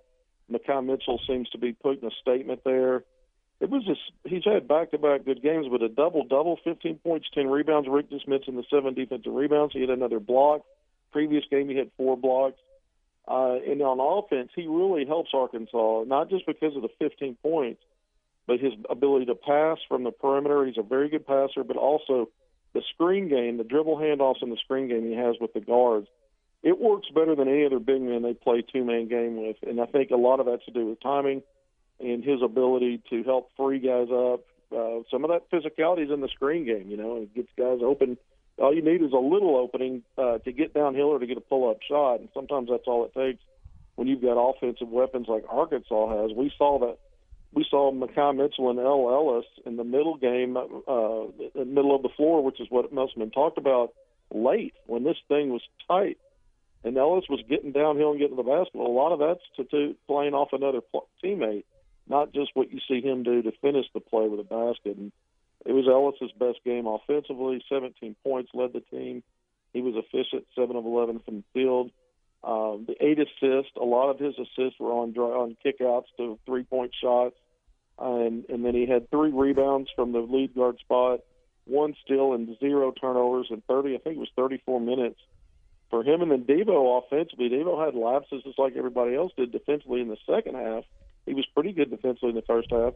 Makhi 0.53 0.87
Mitchell 0.87 1.21
seems 1.27 1.49
to 1.51 1.59
be 1.59 1.73
putting 1.73 2.07
a 2.09 2.13
statement 2.23 2.61
there. 2.65 3.03
It 3.61 3.71
was 3.71 3.85
just 3.85 4.01
he's 4.25 4.45
had 4.45 4.69
back 4.69 4.93
to 4.93 4.99
back 4.99 5.25
good 5.25 5.43
games 5.43 5.67
with 5.69 5.83
a 5.83 5.89
double 5.89 6.25
double, 6.25 6.59
15 6.63 6.99
points, 6.99 7.27
10 7.35 7.49
rebounds. 7.49 7.89
Rick 7.91 8.11
just 8.11 8.29
mentioned 8.29 8.57
the 8.57 8.65
seven 8.71 8.95
defensive 8.95 9.33
rebounds. 9.33 9.73
He 9.73 9.81
had 9.81 9.91
another 9.91 10.21
block 10.21 10.63
previous 11.15 11.45
game 11.49 11.69
he 11.69 11.77
had 11.77 11.91
four 11.97 12.17
blocks. 12.19 12.59
Uh, 13.27 13.57
and 13.67 13.81
on 13.81 14.01
offense, 14.01 14.51
he 14.55 14.67
really 14.67 15.07
helps 15.07 15.31
Arkansas, 15.33 16.05
not 16.07 16.29
just 16.29 16.47
because 16.47 16.77
of 16.77 16.83
the 16.83 16.91
15 16.99 17.37
points, 17.43 17.81
but 18.47 18.61
his 18.61 18.75
ability 18.91 19.27
to 19.27 19.35
pass 19.35 19.79
from 19.89 20.05
the 20.05 20.11
perimeter. 20.11 20.67
He's 20.67 20.77
a 20.79 20.83
very 20.83 21.09
good 21.09 21.27
passer, 21.27 21.65
but 21.65 21.77
also 21.77 22.29
the 22.75 22.83
screen 22.93 23.29
game, 23.29 23.57
the 23.57 23.65
dribble 23.65 23.97
handoffs 23.97 24.43
and 24.43 24.53
the 24.53 24.59
screen 24.59 24.89
game 24.89 25.07
he 25.07 25.15
has 25.15 25.37
with 25.41 25.55
the 25.55 25.61
guards. 25.61 26.09
It 26.63 26.79
works 26.79 27.09
better 27.15 27.35
than 27.35 27.49
any 27.49 27.65
other 27.65 27.79
big 27.79 28.03
man 28.03 28.23
they 28.23 28.35
play 28.35 28.63
two 28.63 28.85
man 28.85 29.09
game 29.09 29.37
with. 29.37 29.57
And 29.63 29.81
I 29.81 29.87
think 29.87 30.11
a 30.11 30.17
lot 30.17 30.41
of 30.41 30.47
that's 30.47 30.65
to 30.67 30.73
do 30.73 30.87
with 30.87 31.01
timing 31.01 31.43
and 32.01 32.25
his 32.25 32.43
ability 32.43 33.03
to 33.11 33.23
help 33.23 33.51
free 33.57 33.79
guys 33.79 34.09
up. 34.11 34.41
Uh, 34.75 35.03
some 35.11 35.25
of 35.25 35.31
that 35.31 35.51
physicality 35.51 36.05
is 36.05 36.11
in 36.11 36.21
the 36.21 36.29
screen 36.29 36.65
game, 36.65 36.91
you 36.91 36.97
know, 36.97 37.17
and 37.17 37.25
it 37.25 37.35
gets 37.35 37.49
guys 37.57 37.79
open 37.83 38.19
all 38.59 38.75
you 38.75 38.83
need 38.83 39.03
is 39.03 39.13
a 39.13 39.17
little 39.17 39.57
opening 39.57 40.03
uh, 40.17 40.39
to 40.39 40.53
get 40.53 40.75
downhill 40.75 41.07
or 41.07 41.19
to 41.19 41.27
get 41.27 41.37
a 41.37 41.41
pull-up 41.43 41.79
shot, 41.89 42.21
and 42.21 42.29
sometimes 42.35 42.69
that's 42.71 42.87
all 42.87 43.05
it 43.05 43.15
takes 43.15 43.43
when 43.97 44.09
you've 44.09 44.23
got 44.23 44.39
offensive 44.39 44.89
weapons 44.89 45.27
like 45.29 45.45
Arkansas 45.49 46.23
has. 46.23 46.31
We 46.37 46.53
saw 46.57 46.79
that. 46.81 46.99
We 47.53 47.65
saw 47.71 47.93
Makhi 47.93 48.37
Mitchell 48.37 48.71
and 48.71 48.81
El 48.81 49.09
Ellis 49.09 49.45
in 49.65 49.77
the 49.77 49.85
middle 49.85 50.17
game, 50.17 50.57
uh, 50.57 51.31
the 51.55 51.65
middle 51.65 51.95
of 51.95 52.03
the 52.03 52.09
floor, 52.17 52.43
which 52.43 52.61
is 52.61 52.67
what 52.69 52.93
Musselman 52.93 53.31
talked 53.31 53.59
about 53.59 53.93
late 54.33 54.75
when 54.87 55.05
this 55.05 55.19
thing 55.29 55.51
was 55.51 55.63
tight. 55.87 56.19
And 56.83 56.97
Ellis 56.97 57.27
was 57.31 57.41
getting 57.49 57.71
downhill 57.71 58.11
and 58.11 58.19
getting 58.19 58.37
to 58.37 58.43
the 58.43 58.49
basketball. 58.51 58.89
A 58.89 58.99
lot 58.99 59.13
of 59.13 59.21
that's 59.21 59.41
to, 59.57 59.65
to 59.65 59.97
playing 60.09 60.35
off 60.35 60.49
another 60.53 60.81
teammate, 61.25 61.63
not 62.09 62.35
just 62.35 62.51
what 62.55 62.73
you 62.73 62.81
see 62.89 63.01
him 63.01 63.23
do 63.23 63.41
to 63.43 63.53
finish 63.63 63.87
the 63.95 64.01
play 64.01 64.27
with 64.27 64.41
a 64.41 64.43
basket. 64.43 64.97
And 64.97 65.13
it 65.65 65.73
was 65.73 65.87
Ellis's 65.89 66.33
best 66.39 66.63
game 66.65 66.87
offensively. 66.87 67.65
17 67.69 68.17
points 68.23 68.51
led 68.55 68.73
the 68.73 68.81
team. 68.81 69.23
He 69.73 69.81
was 69.81 69.95
efficient, 69.97 70.47
seven 70.55 70.77
of 70.77 70.85
11 70.85 71.21
from 71.25 71.37
the 71.37 71.45
field. 71.53 71.91
Um, 72.45 72.85
the 72.87 72.95
eight 73.01 73.19
assists, 73.19 73.73
a 73.77 73.85
lot 73.85 74.11
of 74.11 74.19
his 74.19 74.35
assists 74.35 74.79
were 74.79 74.93
on 74.93 75.17
on 75.17 75.57
kickouts 75.65 76.07
to 76.19 76.39
three 76.45 76.65
point 76.65 76.93
shots, 77.01 77.37
and 77.99 78.45
and 78.51 78.65
then 78.65 78.75
he 78.75 78.87
had 78.87 79.11
three 79.11 79.31
rebounds 79.33 79.89
from 79.97 80.13
the 80.13 80.19
lead 80.19 80.55
guard 80.55 80.79
spot, 80.81 81.21
one 81.65 81.95
steal 82.05 82.35
and 82.35 82.59
zero 82.59 82.93
turnovers 82.93 83.47
in 83.51 83.63
30. 83.63 83.95
I 83.95 83.99
think 83.99 84.17
it 84.17 84.21
was 84.21 84.29
34 84.37 84.79
minutes 84.81 85.19
for 85.89 86.03
him. 86.03 86.21
And 86.21 86.31
then 86.31 86.45
Devo 86.45 87.03
offensively, 87.03 87.49
Devo 87.49 87.83
had 87.83 87.95
lapses 87.95 88.43
just 88.43 88.59
like 88.59 88.75
everybody 88.77 89.15
else 89.15 89.33
did 89.37 89.51
defensively 89.51 90.03
in 90.03 90.09
the 90.09 90.19
second 90.27 90.57
half. 90.57 90.85
He 91.25 91.33
was 91.33 91.47
pretty 91.55 91.73
good 91.73 91.91
defensively 91.91 92.31
in 92.31 92.35
the 92.35 92.43
first 92.43 92.71
half. 92.71 92.93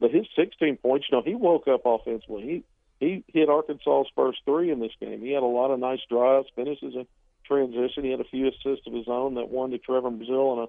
But 0.00 0.10
his 0.10 0.26
16 0.34 0.78
points, 0.78 1.06
you 1.10 1.16
know, 1.16 1.22
he 1.22 1.34
woke 1.34 1.68
up 1.68 1.82
offensively. 1.84 2.42
He 2.42 2.64
he 3.00 3.24
hit 3.32 3.48
Arkansas's 3.48 4.10
first 4.14 4.40
three 4.44 4.70
in 4.70 4.78
this 4.78 4.92
game. 5.00 5.20
He 5.20 5.32
had 5.32 5.42
a 5.42 5.46
lot 5.46 5.70
of 5.70 5.78
nice 5.78 6.00
drives, 6.10 6.48
finishes 6.54 6.94
in 6.94 7.06
transition. 7.46 8.04
He 8.04 8.10
had 8.10 8.20
a 8.20 8.24
few 8.24 8.48
assists 8.48 8.86
of 8.86 8.92
his 8.92 9.08
own. 9.08 9.34
That 9.34 9.48
one 9.48 9.70
to 9.70 9.78
Trevor 9.78 10.10
Brazile 10.10 10.58
and 10.58 10.68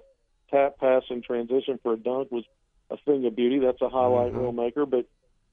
tap 0.50 0.78
pass 0.78 1.02
in 1.10 1.20
transition 1.20 1.78
for 1.82 1.92
a 1.92 1.96
dunk 1.96 2.32
was 2.32 2.44
a 2.90 2.96
thing 2.96 3.26
of 3.26 3.36
beauty. 3.36 3.58
That's 3.58 3.82
a 3.82 3.90
highlight 3.90 4.32
mm-hmm. 4.32 4.40
reel 4.40 4.52
maker. 4.52 4.86
But 4.86 5.06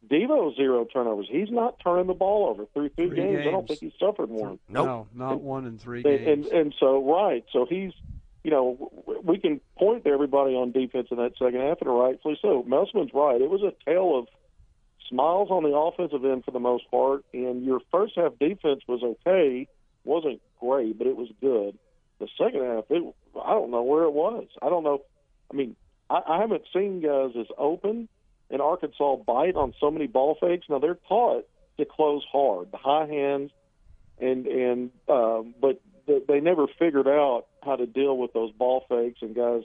Devo 0.07 0.55
zero 0.55 0.85
turnovers. 0.85 1.27
He's 1.29 1.51
not 1.51 1.79
turning 1.83 2.07
the 2.07 2.13
ball 2.13 2.49
over 2.49 2.65
through 2.73 2.89
three 2.89 3.09
games. 3.09 3.15
games. 3.15 3.47
I 3.47 3.51
don't 3.51 3.67
think 3.67 3.81
he 3.81 3.93
suffered 3.99 4.29
one. 4.29 4.59
Nope. 4.69 4.85
No, 4.85 5.07
not 5.13 5.33
and, 5.33 5.41
one 5.41 5.65
in 5.65 5.77
three 5.77 6.03
and, 6.03 6.05
games. 6.05 6.47
And 6.47 6.59
and 6.59 6.75
so 6.79 7.03
right, 7.03 7.43
so 7.51 7.65
he's 7.69 7.91
you 8.49 8.55
know, 8.55 8.91
we 9.23 9.37
can 9.37 9.61
point 9.77 10.05
to 10.05 10.09
everybody 10.09 10.55
on 10.55 10.71
defense 10.71 11.09
in 11.11 11.17
that 11.17 11.33
second 11.37 11.61
half, 11.61 11.81
and 11.81 11.99
rightfully 11.99 12.35
so. 12.41 12.63
Musselman's 12.65 13.11
right. 13.13 13.39
It 13.39 13.49
was 13.49 13.61
a 13.61 13.73
tale 13.85 14.17
of 14.17 14.27
smiles 15.07 15.51
on 15.51 15.61
the 15.61 15.77
offensive 15.77 16.25
end 16.25 16.45
for 16.45 16.49
the 16.49 16.59
most 16.59 16.89
part, 16.89 17.23
and 17.31 17.63
your 17.63 17.79
first 17.91 18.13
half 18.15 18.39
defense 18.39 18.81
was 18.87 19.03
okay, 19.03 19.67
wasn't 20.03 20.41
great, 20.59 20.97
but 20.97 21.05
it 21.05 21.15
was 21.15 21.29
good. 21.39 21.77
The 22.17 22.27
second 22.39 22.65
half, 22.65 22.85
it 22.89 23.03
I 23.39 23.51
don't 23.51 23.69
know 23.69 23.83
where 23.83 24.05
it 24.05 24.13
was. 24.13 24.47
I 24.63 24.69
don't 24.69 24.83
know. 24.83 25.03
I 25.51 25.55
mean, 25.55 25.75
I, 26.09 26.21
I 26.27 26.39
haven't 26.39 26.63
seen 26.73 27.01
guys 27.01 27.33
as 27.39 27.45
open 27.55 28.09
in 28.49 28.61
Arkansas 28.61 29.17
bite 29.17 29.55
on 29.55 29.75
so 29.79 29.91
many 29.91 30.07
ball 30.07 30.37
fakes. 30.41 30.65
Now 30.69 30.79
they're 30.79 30.97
taught 31.07 31.45
to 31.77 31.85
close 31.85 32.25
hard, 32.31 32.71
the 32.71 32.77
high 32.77 33.05
hands, 33.05 33.51
and 34.19 34.47
and 34.47 34.89
um, 35.07 35.53
but 35.61 35.79
they 36.07 36.39
never 36.39 36.65
figured 36.79 37.07
out 37.07 37.45
how 37.63 37.75
to 37.75 37.85
deal 37.85 38.17
with 38.17 38.33
those 38.33 38.51
ball 38.51 38.85
fakes 38.89 39.21
and 39.21 39.35
guys 39.35 39.63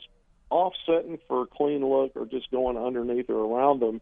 offsetting 0.50 1.18
for 1.26 1.42
a 1.42 1.46
clean 1.46 1.84
look 1.84 2.12
or 2.14 2.26
just 2.26 2.50
going 2.50 2.76
underneath 2.76 3.28
or 3.28 3.44
around 3.44 3.80
them. 3.80 4.00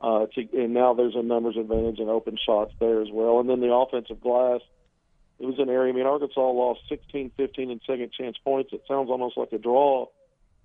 Uh, 0.00 0.26
to, 0.34 0.46
and 0.52 0.74
now 0.74 0.92
there's 0.94 1.14
a 1.14 1.22
numbers 1.22 1.56
advantage 1.56 1.98
and 1.98 2.10
open 2.10 2.36
shots 2.44 2.72
there 2.80 3.00
as 3.00 3.08
well. 3.10 3.40
And 3.40 3.48
then 3.48 3.60
the 3.60 3.72
offensive 3.72 4.20
glass, 4.20 4.60
it 5.38 5.46
was 5.46 5.58
an 5.58 5.70
area. 5.70 5.92
I 5.92 5.96
mean, 5.96 6.06
Arkansas 6.06 6.40
lost 6.40 6.80
16, 6.88 7.32
15 7.36 7.70
in 7.70 7.80
second 7.86 8.12
chance 8.12 8.36
points. 8.44 8.72
It 8.72 8.82
sounds 8.86 9.10
almost 9.10 9.38
like 9.38 9.52
a 9.52 9.58
draw, 9.58 10.06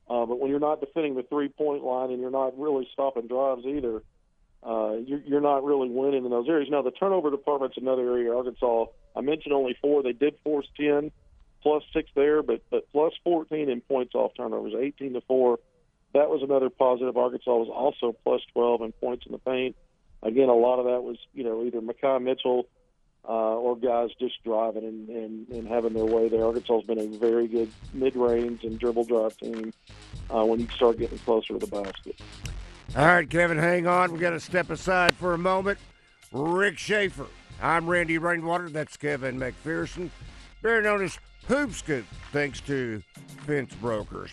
uh, 0.10 0.26
but 0.26 0.40
when 0.40 0.50
you're 0.50 0.60
not 0.60 0.82
defending 0.82 1.16
the 1.16 1.24
three 1.24 1.48
point 1.48 1.84
line 1.84 2.12
and 2.12 2.20
you're 2.20 2.32
not 2.32 2.60
really 2.60 2.88
stopping 2.92 3.28
drives 3.28 3.66
either, 3.66 4.02
uh, 4.64 4.98
you're, 5.06 5.22
you're 5.22 5.42
not 5.42 5.64
really 5.64 5.90
winning 5.90 6.26
in 6.26 6.32
those 6.32 6.48
areas. 6.50 6.70
Now, 6.70 6.82
the 6.82 6.92
turnover 6.92 7.32
department's 7.32 7.78
another 7.78 8.04
area. 8.12 8.36
Arkansas, 8.36 8.86
I 9.16 9.22
mentioned 9.22 9.54
only 9.54 9.78
four. 9.82 10.04
They 10.04 10.14
did 10.14 10.36
force 10.44 10.68
10, 10.78 11.12
plus 11.62 11.84
six 11.94 12.10
there, 12.16 12.44
but, 12.44 12.62
but 12.70 12.92
plus 12.92 13.14
14 13.24 13.70
in 13.70 13.82
points 13.82 14.16
off 14.16 14.32
turnovers, 14.36 14.74
18 14.78 15.14
to 15.14 15.22
4. 15.22 15.60
That 16.14 16.30
was 16.30 16.42
another 16.44 16.70
positive. 16.70 17.16
Arkansas 17.16 17.56
was 17.56 17.70
also 17.70 18.16
plus 18.24 18.42
12 18.54 18.82
in 18.82 18.92
points 18.94 19.26
in 19.26 19.32
the 19.32 19.38
paint. 19.38 19.76
Again, 20.24 20.50
a 20.50 20.56
lot 20.56 20.80
of 20.80 20.86
that 20.86 21.02
was, 21.02 21.18
you 21.34 21.44
know, 21.44 21.64
either 21.64 21.82
Makhi 21.82 22.22
Mitchell 22.22 22.68
uh, 23.28 23.56
or 23.56 23.78
guys 23.78 24.10
just 24.20 24.44
driving 24.44 24.84
and, 24.84 25.10
and, 25.10 25.48
and 25.50 25.68
having 25.68 25.94
their 25.94 26.06
way 26.06 26.28
there. 26.28 26.46
Arkansas 26.46 26.80
has 26.80 26.86
been 26.86 27.00
a 27.00 27.08
very 27.18 27.48
good 27.48 27.72
mid-range 27.94 28.64
and 28.64 28.80
dribble 28.80 29.06
drive 29.06 29.38
team 29.38 29.74
uh, 30.30 30.44
when 30.44 30.60
you 30.60 30.68
start 30.76 30.98
getting 30.98 31.18
closer 31.20 31.58
to 31.58 31.60
the 31.60 31.68
basket. 31.68 32.20
All 32.96 33.06
right, 33.06 33.30
Kevin, 33.30 33.58
hang 33.58 33.88
on. 33.88 34.12
we 34.12 34.20
got 34.20 34.32
to 34.32 34.40
step 34.40 34.70
aside 34.70 35.16
for 35.16 35.34
a 35.34 35.38
moment. 35.38 35.80
Rick 36.32 36.78
Schaefer. 36.78 37.28
I'm 37.62 37.88
Randy 37.88 38.18
Rainwater. 38.18 38.70
That's 38.70 38.98
Kevin 38.98 39.40
McPherson, 39.40 40.10
better 40.62 40.82
known 40.82 41.04
as 41.04 41.18
Hoopscoop, 41.52 42.06
thanks 42.32 42.62
to 42.62 43.04
Fence 43.46 43.76
Brokers. 43.76 44.32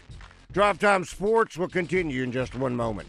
Drive 0.53 0.79
Time 0.79 1.03
Sports 1.03 1.59
will 1.59 1.67
continue 1.67 2.23
in 2.23 2.31
just 2.31 2.55
one 2.55 2.77
moment. 2.77 3.09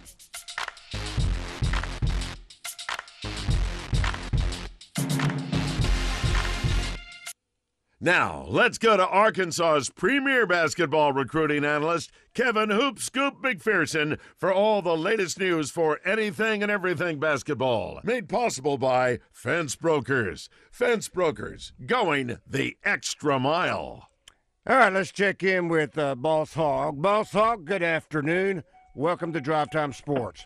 Now, 8.01 8.45
let's 8.47 8.77
go 8.77 8.95
to 8.95 9.05
Arkansas's 9.05 9.89
premier 9.89 10.47
basketball 10.47 11.11
recruiting 11.11 11.65
analyst, 11.65 12.11
Kevin 12.33 12.69
Hoop 12.69 12.97
Scoop 12.97 13.41
McPherson, 13.41 14.17
for 14.37 14.53
all 14.53 14.81
the 14.81 14.95
latest 14.95 15.37
news 15.37 15.69
for 15.69 15.99
anything 16.05 16.63
and 16.63 16.71
everything 16.71 17.19
basketball. 17.19 17.99
Made 18.05 18.29
possible 18.29 18.77
by 18.77 19.19
Fence 19.33 19.75
Brokers. 19.75 20.49
Fence 20.71 21.09
Brokers, 21.09 21.73
going 21.85 22.37
the 22.47 22.77
extra 22.85 23.37
mile. 23.37 24.07
All 24.65 24.77
right, 24.77 24.93
let's 24.93 25.11
check 25.11 25.43
in 25.43 25.67
with 25.67 25.97
uh, 25.97 26.15
Boss 26.15 26.53
Hog. 26.53 27.01
Boss 27.01 27.33
Hog, 27.33 27.65
good 27.65 27.83
afternoon. 27.83 28.63
Welcome 28.95 29.33
to 29.33 29.41
Drive 29.41 29.71
Time 29.71 29.91
Sports. 29.91 30.45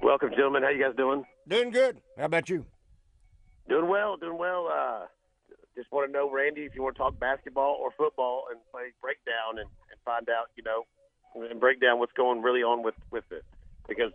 Welcome, 0.00 0.30
gentlemen. 0.30 0.62
How 0.62 0.70
you 0.70 0.82
guys 0.82 0.96
doing? 0.96 1.22
Doing 1.46 1.68
good. 1.68 2.00
How 2.16 2.24
about 2.24 2.48
you? 2.48 2.64
Doing 3.68 3.90
well, 3.90 4.16
doing 4.16 4.38
well. 4.38 4.68
Uh, 4.72 5.06
just 5.76 5.92
want 5.92 6.08
to 6.08 6.12
know, 6.12 6.30
Randy, 6.30 6.62
if 6.62 6.74
you 6.74 6.82
want 6.82 6.96
to 6.96 6.98
talk 6.98 7.18
basketball 7.20 7.76
or 7.80 7.90
football 7.96 8.44
and 8.50 8.58
play 8.72 8.92
breakdown 9.00 9.58
and, 9.58 9.68
and 9.90 9.98
find 10.04 10.28
out, 10.28 10.46
you 10.56 10.64
know, 10.64 10.84
and 11.48 11.60
break 11.60 11.80
down 11.80 11.98
what's 11.98 12.12
going 12.12 12.42
really 12.42 12.62
on 12.62 12.82
with 12.82 12.94
with 13.10 13.24
it. 13.30 13.44
Because, 13.88 14.12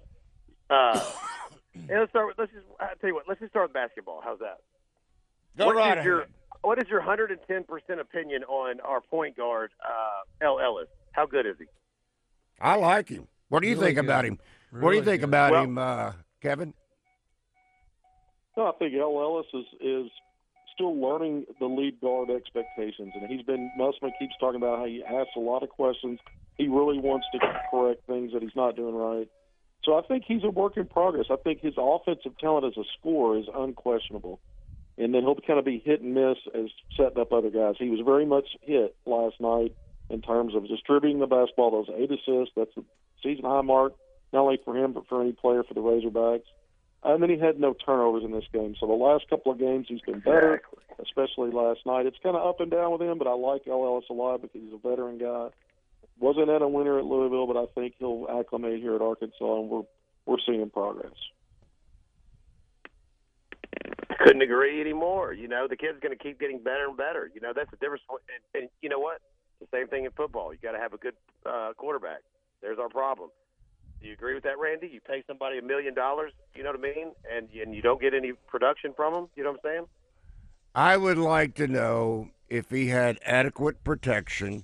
uh, 0.70 1.00
and 1.76 2.00
let's 2.00 2.10
start. 2.10 2.28
With, 2.28 2.38
let's 2.40 2.52
just 2.52 2.66
I 2.80 2.94
tell 3.00 3.10
you 3.10 3.16
what. 3.16 3.26
Let's 3.28 3.40
just 3.40 3.52
start 3.52 3.70
with 3.70 3.74
basketball. 3.74 4.22
How's 4.24 4.40
that? 4.40 4.58
Go 5.58 5.68
what 5.68 5.76
right 5.76 5.98
is 6.00 6.06
your. 6.06 6.26
What 6.64 6.78
is 6.78 6.88
your 6.90 7.00
110 7.00 7.64
percent 7.64 8.00
opinion 8.00 8.44
on 8.44 8.80
our 8.82 9.02
point 9.02 9.36
guard, 9.38 9.72
uh, 9.84 10.46
El 10.46 10.60
Ellis? 10.60 10.88
How 11.12 11.26
good 11.26 11.46
is 11.48 11.56
he? 11.58 11.66
I 12.60 12.76
like 12.76 13.10
him. 13.10 13.28
What 13.50 13.62
do 13.62 13.68
you 13.68 13.74
Really 13.76 13.88
think 13.88 13.96
good. 13.96 14.06
about 14.06 14.26
him? 14.26 14.38
what 14.72 14.92
do 14.92 14.98
you 14.98 15.04
think 15.04 15.22
good. 15.22 15.30
about 15.30 15.52
Well- 15.52 15.64
him, 15.64 15.78
uh, 15.78 16.14
Kevin? 16.42 16.74
No, 18.58 18.68
I 18.68 18.72
think 18.78 18.94
El 18.94 19.20
Ellis 19.20 19.48
is 19.54 19.66
is 19.80 20.12
still 20.74 21.00
learning 21.00 21.46
the 21.60 21.66
lead 21.66 22.00
guard 22.02 22.30
expectations, 22.30 23.14
and 23.16 23.30
he's 23.30 23.44
been. 23.44 23.72
Musselman 23.78 24.14
keeps 24.20 24.34
talking 24.40 24.62
about 24.62 24.80
how 24.80 24.86
he 24.86 25.04
asks 25.04 25.32
a 25.36 25.40
lot 25.40 25.64
of 25.64 25.70
questions. 25.70 26.20
He 26.58 26.68
really 26.68 27.00
wants 27.00 27.26
to 27.34 27.40
correct 27.70 28.06
things 28.08 28.34
that 28.34 28.42
he's 28.42 28.56
not 28.56 28.76
doing 28.76 28.96
right. 28.96 29.28
So 29.84 29.98
I 29.98 30.02
think 30.02 30.24
he's 30.28 30.44
a 30.44 30.50
work 30.50 30.78
in 30.78 30.86
progress. 30.86 31.26
I 31.32 31.38
think 31.38 31.62
his 31.62 31.74
offensive 31.78 32.38
talent 32.40 32.66
as 32.66 32.78
a 32.78 32.86
scorer 33.00 33.40
is 33.40 33.46
unquestionable, 33.54 34.40
and 34.98 35.14
then 35.14 35.24
he'll 35.24 35.36
kind 35.36 35.60
of 35.60 35.66
be 35.66 35.82
hit 35.84 36.02
and 36.02 36.14
miss 36.14 36.38
as 36.54 36.66
setting 36.96 37.20
up 37.20 37.32
other 37.32 37.50
guys. 37.50 37.76
He 37.80 37.90
was 37.90 38.02
very 38.06 38.26
much 38.26 38.48
hit 38.62 38.96
last 39.06 39.40
night 39.40 39.76
in 40.10 40.22
terms 40.22 40.56
of 40.56 40.68
distributing 40.68 41.20
the 41.20 41.28
basketball. 41.28 41.72
Those 41.72 41.96
eight 41.98 42.12
assists, 42.12 42.54
that's 42.56 42.76
a 42.78 42.84
season 43.24 43.46
high 43.46 43.62
mark, 43.62 43.94
not 44.34 44.42
only 44.42 44.60
for 44.64 44.78
him 44.78 44.94
but 44.94 45.08
for 45.08 45.22
any 45.22 45.32
player 45.32 45.64
for 45.64 45.74
the 45.74 45.82
Razorbacks. 45.82 46.44
And 47.04 47.22
then 47.22 47.30
he 47.30 47.38
had 47.40 47.60
no 47.60 47.74
turnovers 47.74 48.24
in 48.24 48.32
this 48.32 48.46
game. 48.54 48.76
So 48.80 48.86
the 48.86 48.94
last 48.94 49.28
couple 49.30 49.52
of 49.52 49.60
games 49.60 49.88
he's 49.90 50.02
been 50.02 50.20
better, 50.20 50.62
especially 51.02 51.50
last 51.50 51.80
night. 51.86 52.06
It's 52.06 52.18
kind 52.22 52.36
of 52.36 52.48
up 52.48 52.60
and 52.60 52.70
down 52.70 52.92
with 52.92 53.02
him, 53.02 53.18
but 53.18 53.28
I 53.28 53.34
like 53.34 53.68
El 53.68 53.84
Ellis 53.84 54.06
a 54.10 54.14
lot 54.14 54.42
because 54.42 54.62
he's 54.62 54.74
a 54.74 54.88
veteran 54.88 55.18
guy. 55.18 55.50
Wasn't 56.20 56.50
at 56.50 56.62
a 56.62 56.68
winner 56.68 57.00
at 57.00 57.06
Louisville, 57.06 57.48
but 57.48 57.58
I 57.58 57.66
think 57.74 57.96
he'll 57.98 58.28
acclimate 58.30 58.80
here 58.80 58.96
at 58.96 59.02
Arkansas, 59.02 59.60
and 59.60 59.70
we're 59.70 59.82
we're 60.28 60.38
seeing 60.46 60.70
progress. 60.70 61.14
Couldn't 64.20 64.44
agree 64.44 64.80
anymore. 64.80 65.34
You 65.34 65.48
know, 65.48 65.68
the 65.68 65.76
kid's 65.76 66.00
going 66.00 66.16
to 66.16 66.24
keep 66.24 66.40
getting 66.40 66.60
better 66.60 66.88
and 66.88 66.96
better. 66.96 67.32
You 67.34 67.42
know, 67.42 67.54
that's 67.56 67.72
the 67.72 67.78
difference. 67.78 68.04
And, 68.54 68.62
and 68.62 68.70
you 68.84 68.90
know 68.90 69.00
what? 69.00 69.20
The 69.60 69.68
same 69.74 69.88
thing 69.88 70.06
in 70.06 70.12
football. 70.12 70.54
You 70.54 70.60
got 70.62 70.74
to 70.74 70.80
have 70.80 70.94
a 70.94 70.98
good 70.98 71.16
uh, 71.44 71.74
quarterback. 71.76 72.22
There's 72.62 72.78
our 72.78 72.90
problem. 72.90 73.32
Do 74.02 74.08
you 74.08 74.14
agree 74.14 74.34
with 74.34 74.44
that, 74.44 74.58
Randy? 74.58 74.88
You 74.88 75.00
pay 75.00 75.24
somebody 75.28 75.60
a 75.60 75.62
million 75.62 75.94
dollars, 75.94 76.32
you 76.56 76.64
know 76.64 76.72
what 76.72 76.80
I 76.80 76.94
mean, 76.96 77.12
and 77.32 77.48
and 77.52 77.76
you 77.76 77.82
don't 77.82 78.02
get 78.02 78.14
any 78.14 78.34
production 78.48 78.94
from 78.96 79.14
them. 79.14 79.28
You 79.36 79.44
know 79.44 79.52
what 79.52 79.62
I'm 79.64 79.72
saying? 79.72 79.86
I 80.74 80.98
would 80.98 81.18
like 81.18 81.56
to 81.56 81.68
know 81.68 82.30
if 82.50 82.70
he 82.70 82.88
had 82.88 83.20
adequate 83.26 83.84
protection, 83.84 84.64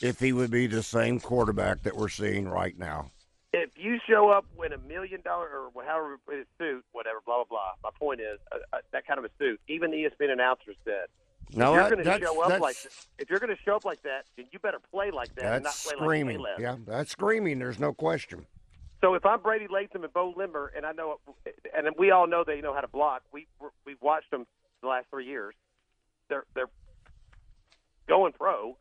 if 0.00 0.20
he 0.20 0.32
would 0.32 0.50
be 0.50 0.66
the 0.66 0.82
same 0.82 1.18
quarterback 1.18 1.82
that 1.82 1.96
we're 1.96 2.08
seeing 2.10 2.46
right 2.48 2.78
now. 2.78 3.10
If 3.52 3.70
you 3.76 3.98
show 4.08 4.28
up 4.30 4.44
with 4.56 4.72
a 4.72 4.78
million 4.78 5.20
dollar 5.22 5.48
or 5.48 5.84
however 5.84 6.20
suit, 6.58 6.84
whatever, 6.92 7.18
blah 7.26 7.36
blah 7.38 7.44
blah. 7.44 7.72
My 7.82 7.90
point 7.98 8.20
is 8.20 8.38
uh, 8.52 8.58
uh, 8.72 8.78
that 8.92 9.04
kind 9.04 9.18
of 9.18 9.24
a 9.24 9.30
suit. 9.38 9.60
Even 9.66 9.90
the 9.90 9.96
ESPN 9.96 10.30
announcer 10.32 10.72
said, 10.84 11.06
No, 11.56 11.74
if 11.74 11.90
you're 11.90 12.04
going 12.04 12.20
to 12.20 12.24
show 12.24 12.40
up 12.42 12.60
like 12.60 12.76
if 13.18 13.28
you're 13.28 13.40
going 13.40 13.56
to 13.56 13.60
show 13.64 13.74
up 13.74 13.84
like 13.84 14.02
that, 14.02 14.26
then 14.36 14.46
you 14.52 14.60
better 14.60 14.78
play 14.92 15.10
like 15.10 15.34
that 15.34 15.54
and 15.54 15.64
not 15.64 15.74
play 15.74 15.94
screaming. 15.96 16.38
like 16.38 16.60
yeah, 16.60 16.76
that's 16.86 17.10
screaming. 17.10 17.58
There's 17.58 17.80
no 17.80 17.92
question. 17.92 18.46
So 19.00 19.14
if 19.14 19.24
I'm 19.24 19.40
Brady 19.40 19.66
Latham 19.70 20.04
and 20.04 20.12
Beaux 20.12 20.34
Limmer, 20.36 20.72
and 20.76 20.84
I 20.84 20.92
know, 20.92 21.20
and 21.76 21.86
we 21.98 22.10
all 22.10 22.26
know 22.26 22.44
they 22.46 22.60
know 22.60 22.74
how 22.74 22.82
to 22.82 22.88
block. 22.88 23.22
We 23.32 23.46
we've 23.86 24.00
watched 24.02 24.30
them 24.30 24.46
the 24.82 24.88
last 24.88 25.06
three 25.10 25.26
years. 25.26 25.54
They're 26.28 26.44
they're 26.54 26.68
going 28.08 28.32
pro. 28.32 28.76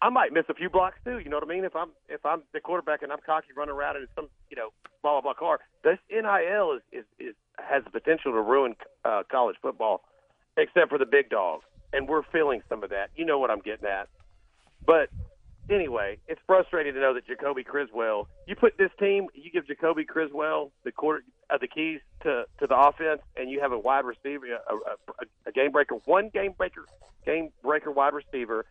I 0.00 0.10
might 0.10 0.32
miss 0.32 0.44
a 0.48 0.54
few 0.54 0.70
blocks 0.70 0.96
too. 1.04 1.18
You 1.18 1.28
know 1.28 1.36
what 1.36 1.44
I 1.44 1.48
mean? 1.48 1.64
If 1.64 1.74
I'm 1.74 1.90
if 2.08 2.24
I'm 2.24 2.42
the 2.52 2.60
quarterback 2.60 3.02
and 3.02 3.12
I'm 3.12 3.18
cocky 3.24 3.48
running 3.56 3.74
around 3.74 3.96
in 3.96 4.06
some 4.14 4.28
you 4.48 4.56
know 4.56 4.70
blah 5.02 5.20
blah 5.20 5.32
blah 5.32 5.34
car, 5.34 5.60
this 5.82 5.98
NIL 6.10 6.72
is 6.76 6.82
is, 6.92 7.04
is 7.18 7.34
has 7.58 7.82
the 7.84 7.90
potential 7.90 8.32
to 8.32 8.40
ruin 8.40 8.76
uh, 9.04 9.22
college 9.30 9.56
football, 9.60 10.02
except 10.56 10.88
for 10.88 10.98
the 10.98 11.06
big 11.06 11.30
dogs, 11.30 11.64
and 11.92 12.08
we're 12.08 12.22
feeling 12.32 12.62
some 12.68 12.84
of 12.84 12.90
that. 12.90 13.10
You 13.16 13.24
know 13.24 13.38
what 13.38 13.50
I'm 13.50 13.60
getting 13.60 13.88
at. 13.88 14.08
But 14.86 15.08
anyway, 15.70 16.18
it's 16.28 16.40
frustrating 16.46 16.94
to 16.94 17.00
know 17.00 17.14
that 17.14 17.26
Jacoby 17.26 17.64
Criswell. 17.64 18.28
You 18.46 18.56
put 18.56 18.76
this 18.78 18.90
team, 18.98 19.26
you 19.34 19.50
give 19.50 19.66
Jacoby 19.66 20.04
Criswell 20.04 20.72
the 20.84 20.92
quarter, 20.92 21.22
uh, 21.48 21.58
the 21.58 21.68
keys 21.68 22.00
to 22.22 22.44
to 22.58 22.66
the 22.66 22.78
offense, 22.78 23.20
and 23.36 23.50
you 23.50 23.60
have 23.60 23.72
a 23.72 23.78
wide 23.78 24.04
receiver, 24.04 24.46
a, 24.46 24.74
a, 24.74 25.26
a 25.46 25.52
game 25.52 25.72
breaker, 25.72 25.96
one 26.04 26.30
game 26.32 26.52
breaker, 26.56 26.86
game 27.24 27.50
breaker 27.62 27.90
wide 27.90 28.14
receiver, 28.14 28.64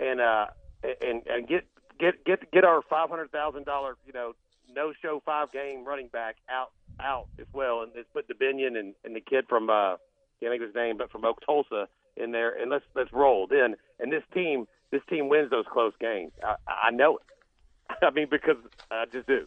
and 0.00 0.20
uh 0.20 0.46
and 0.82 1.22
and 1.26 1.48
get 1.48 1.64
get 1.98 2.24
get 2.24 2.50
get 2.52 2.64
our 2.64 2.82
five 2.88 3.10
hundred 3.10 3.30
thousand 3.30 3.64
dollar 3.64 3.96
you 4.06 4.12
know 4.12 4.32
no 4.74 4.92
show 5.02 5.22
five 5.24 5.52
game 5.52 5.84
running 5.84 6.08
back 6.08 6.36
out 6.48 6.70
out 7.00 7.26
as 7.38 7.46
well, 7.52 7.82
and 7.82 7.92
let's 7.94 8.08
put 8.12 8.28
Dubinion 8.28 8.78
and, 8.78 8.94
and 9.04 9.16
the 9.16 9.20
kid 9.20 9.46
from 9.48 9.70
uh 9.70 9.96
can't 10.40 10.52
think 10.52 10.62
of 10.62 10.68
his 10.68 10.74
name, 10.74 10.96
but 10.96 11.10
from 11.10 11.24
Oak 11.24 11.40
Tulsa 11.44 11.88
in 12.16 12.32
there, 12.32 12.50
and 12.50 12.70
let's 12.70 12.84
let's 12.94 13.12
roll 13.12 13.46
then. 13.46 13.76
And 13.98 14.12
this 14.12 14.22
team 14.32 14.66
this 14.94 15.02
team 15.10 15.28
wins 15.28 15.50
those 15.50 15.64
close 15.72 15.92
games. 16.00 16.32
I, 16.42 16.54
I 16.88 16.90
know 16.92 17.18
it. 17.18 17.96
I 18.02 18.10
mean, 18.10 18.28
because 18.30 18.56
I 18.90 19.04
just 19.12 19.26
do. 19.26 19.46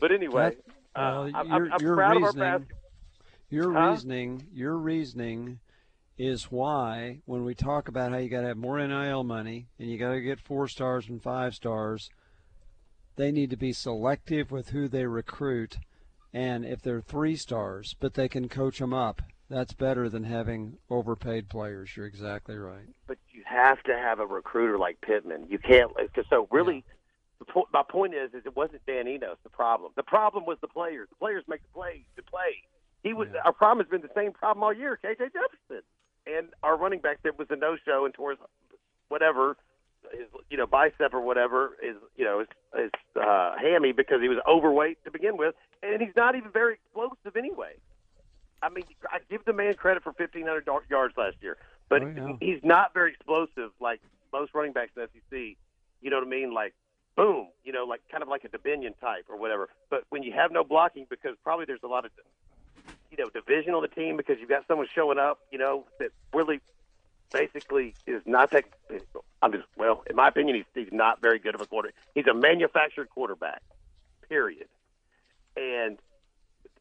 But 0.00 0.10
anyway, 0.12 0.56
That- 0.94 1.00
uh, 1.00 1.30
I'm, 1.34 1.48
your- 1.48 1.72
I'm 1.72 1.80
your 1.80 1.94
proud 1.96 2.16
of 2.16 2.22
our 2.22 2.28
reasoning- 2.30 2.40
basketball. 2.50 2.78
Your 3.48 3.72
Huh? 3.72 3.90
reasoning, 3.90 4.46
your 4.52 4.76
reasoning 4.76 5.60
is 6.18 6.50
why 6.50 7.20
when 7.26 7.44
we 7.44 7.54
talk 7.54 7.86
about 7.88 8.10
how 8.10 8.18
you 8.18 8.28
got 8.28 8.40
to 8.40 8.48
have 8.48 8.56
more 8.56 8.84
NIL 8.84 9.22
money 9.22 9.68
and 9.78 9.88
you 9.88 9.98
got 9.98 10.10
to 10.12 10.20
get 10.20 10.40
four 10.40 10.66
stars 10.66 11.08
and 11.08 11.22
five 11.22 11.54
stars, 11.54 12.10
they 13.14 13.30
need 13.30 13.50
to 13.50 13.56
be 13.56 13.72
selective 13.72 14.50
with 14.50 14.70
who 14.70 14.88
they 14.88 15.06
recruit. 15.06 15.76
And 16.34 16.64
if 16.64 16.82
they're 16.82 17.00
three 17.00 17.36
stars, 17.36 17.94
but 18.00 18.14
they 18.14 18.28
can 18.28 18.48
coach 18.48 18.78
them 18.80 18.92
up, 18.92 19.22
that's 19.48 19.74
better 19.74 20.08
than 20.08 20.24
having 20.24 20.78
overpaid 20.90 21.48
players. 21.48 21.96
You're 21.96 22.06
exactly 22.06 22.56
right. 22.56 22.88
but 23.06 23.18
have 23.56 23.82
to 23.84 23.96
have 23.96 24.20
a 24.20 24.26
recruiter 24.26 24.78
like 24.78 25.00
Pittman. 25.00 25.46
You 25.48 25.58
can't. 25.58 25.90
So 26.30 26.46
really, 26.50 26.84
the 27.38 27.46
po- 27.46 27.68
my 27.72 27.82
point 27.82 28.14
is, 28.14 28.34
is 28.34 28.46
it 28.46 28.54
wasn't 28.54 28.84
Dan 28.86 29.08
Enos 29.08 29.38
the 29.42 29.50
problem. 29.50 29.92
The 29.96 30.02
problem 30.02 30.44
was 30.46 30.58
the 30.60 30.68
players. 30.68 31.08
The 31.08 31.16
players 31.16 31.44
make 31.48 31.62
the 31.62 31.72
plays 31.74 32.04
to 32.16 32.22
play. 32.22 32.62
He 33.02 33.12
was. 33.12 33.28
Our 33.44 33.52
problem 33.52 33.84
has 33.84 33.90
been 33.90 34.02
the 34.02 34.14
same 34.14 34.32
problem 34.32 34.62
all 34.62 34.72
year. 34.72 34.98
KJ 35.02 35.32
Jefferson 35.32 35.82
and 36.26 36.48
our 36.62 36.76
running 36.76 37.00
back 37.00 37.22
that 37.22 37.38
was 37.38 37.46
a 37.50 37.56
no 37.56 37.76
show 37.84 38.04
and 38.04 38.14
his 38.16 38.38
whatever 39.08 39.56
his 40.12 40.26
you 40.50 40.56
know 40.56 40.66
bicep 40.66 41.14
or 41.14 41.20
whatever 41.20 41.76
is 41.82 41.96
you 42.16 42.24
know 42.24 42.40
his, 42.40 42.48
his 42.76 42.90
uh, 43.20 43.54
hammy 43.60 43.92
because 43.92 44.20
he 44.20 44.28
was 44.28 44.38
overweight 44.48 45.02
to 45.04 45.10
begin 45.10 45.36
with, 45.36 45.54
and 45.82 46.00
he's 46.00 46.16
not 46.16 46.34
even 46.34 46.50
very 46.50 46.74
explosive 46.74 47.36
anyway. 47.36 47.74
I 48.62 48.70
mean, 48.70 48.84
I 49.10 49.18
give 49.30 49.44
the 49.44 49.52
man 49.52 49.74
credit 49.74 50.02
for 50.02 50.12
1,500 50.16 50.66
yards 50.88 51.14
last 51.16 51.36
year, 51.42 51.58
but 51.88 52.02
Oh, 52.02 52.06
yeah. 52.16 52.32
he's 52.40 52.60
not 52.64 52.92
very 52.94 53.12
explosive 53.12 53.70
like 53.80 54.00
most 54.32 54.54
running 54.54 54.72
backs 54.72 54.92
in 54.96 55.02
the 55.02 55.08
SEC. 55.12 55.56
You 56.02 56.10
know 56.10 56.18
what 56.18 56.26
I 56.26 56.30
mean? 56.30 56.52
Like, 56.52 56.74
boom, 57.16 57.48
you 57.64 57.72
know, 57.72 57.84
like 57.84 58.00
kind 58.10 58.22
of 58.22 58.28
like 58.28 58.44
a 58.44 58.48
Dominion 58.48 58.94
type 59.00 59.24
or 59.28 59.36
whatever. 59.36 59.68
But 59.90 60.04
when 60.10 60.22
you 60.22 60.32
have 60.32 60.52
no 60.52 60.64
blocking, 60.64 61.06
because 61.08 61.36
probably 61.42 61.64
there's 61.64 61.82
a 61.82 61.86
lot 61.88 62.04
of, 62.04 62.10
you 63.10 63.16
know, 63.18 63.30
division 63.30 63.74
on 63.74 63.82
the 63.82 63.88
team 63.88 64.16
because 64.16 64.36
you've 64.40 64.48
got 64.48 64.66
someone 64.68 64.86
showing 64.94 65.18
up, 65.18 65.40
you 65.50 65.58
know, 65.58 65.84
that 65.98 66.10
really 66.34 66.60
basically 67.32 67.94
is 68.06 68.22
not 68.26 68.50
that. 68.50 68.64
I'm 69.42 69.52
just 69.52 69.64
well, 69.76 70.02
in 70.08 70.16
my 70.16 70.28
opinion, 70.28 70.56
he's, 70.56 70.64
he's 70.84 70.92
not 70.92 71.20
very 71.22 71.38
good 71.38 71.54
of 71.54 71.60
a 71.60 71.66
quarter. 71.66 71.92
He's 72.14 72.26
a 72.26 72.34
manufactured 72.34 73.08
quarterback, 73.10 73.62
period. 74.28 74.66
And 75.56 75.98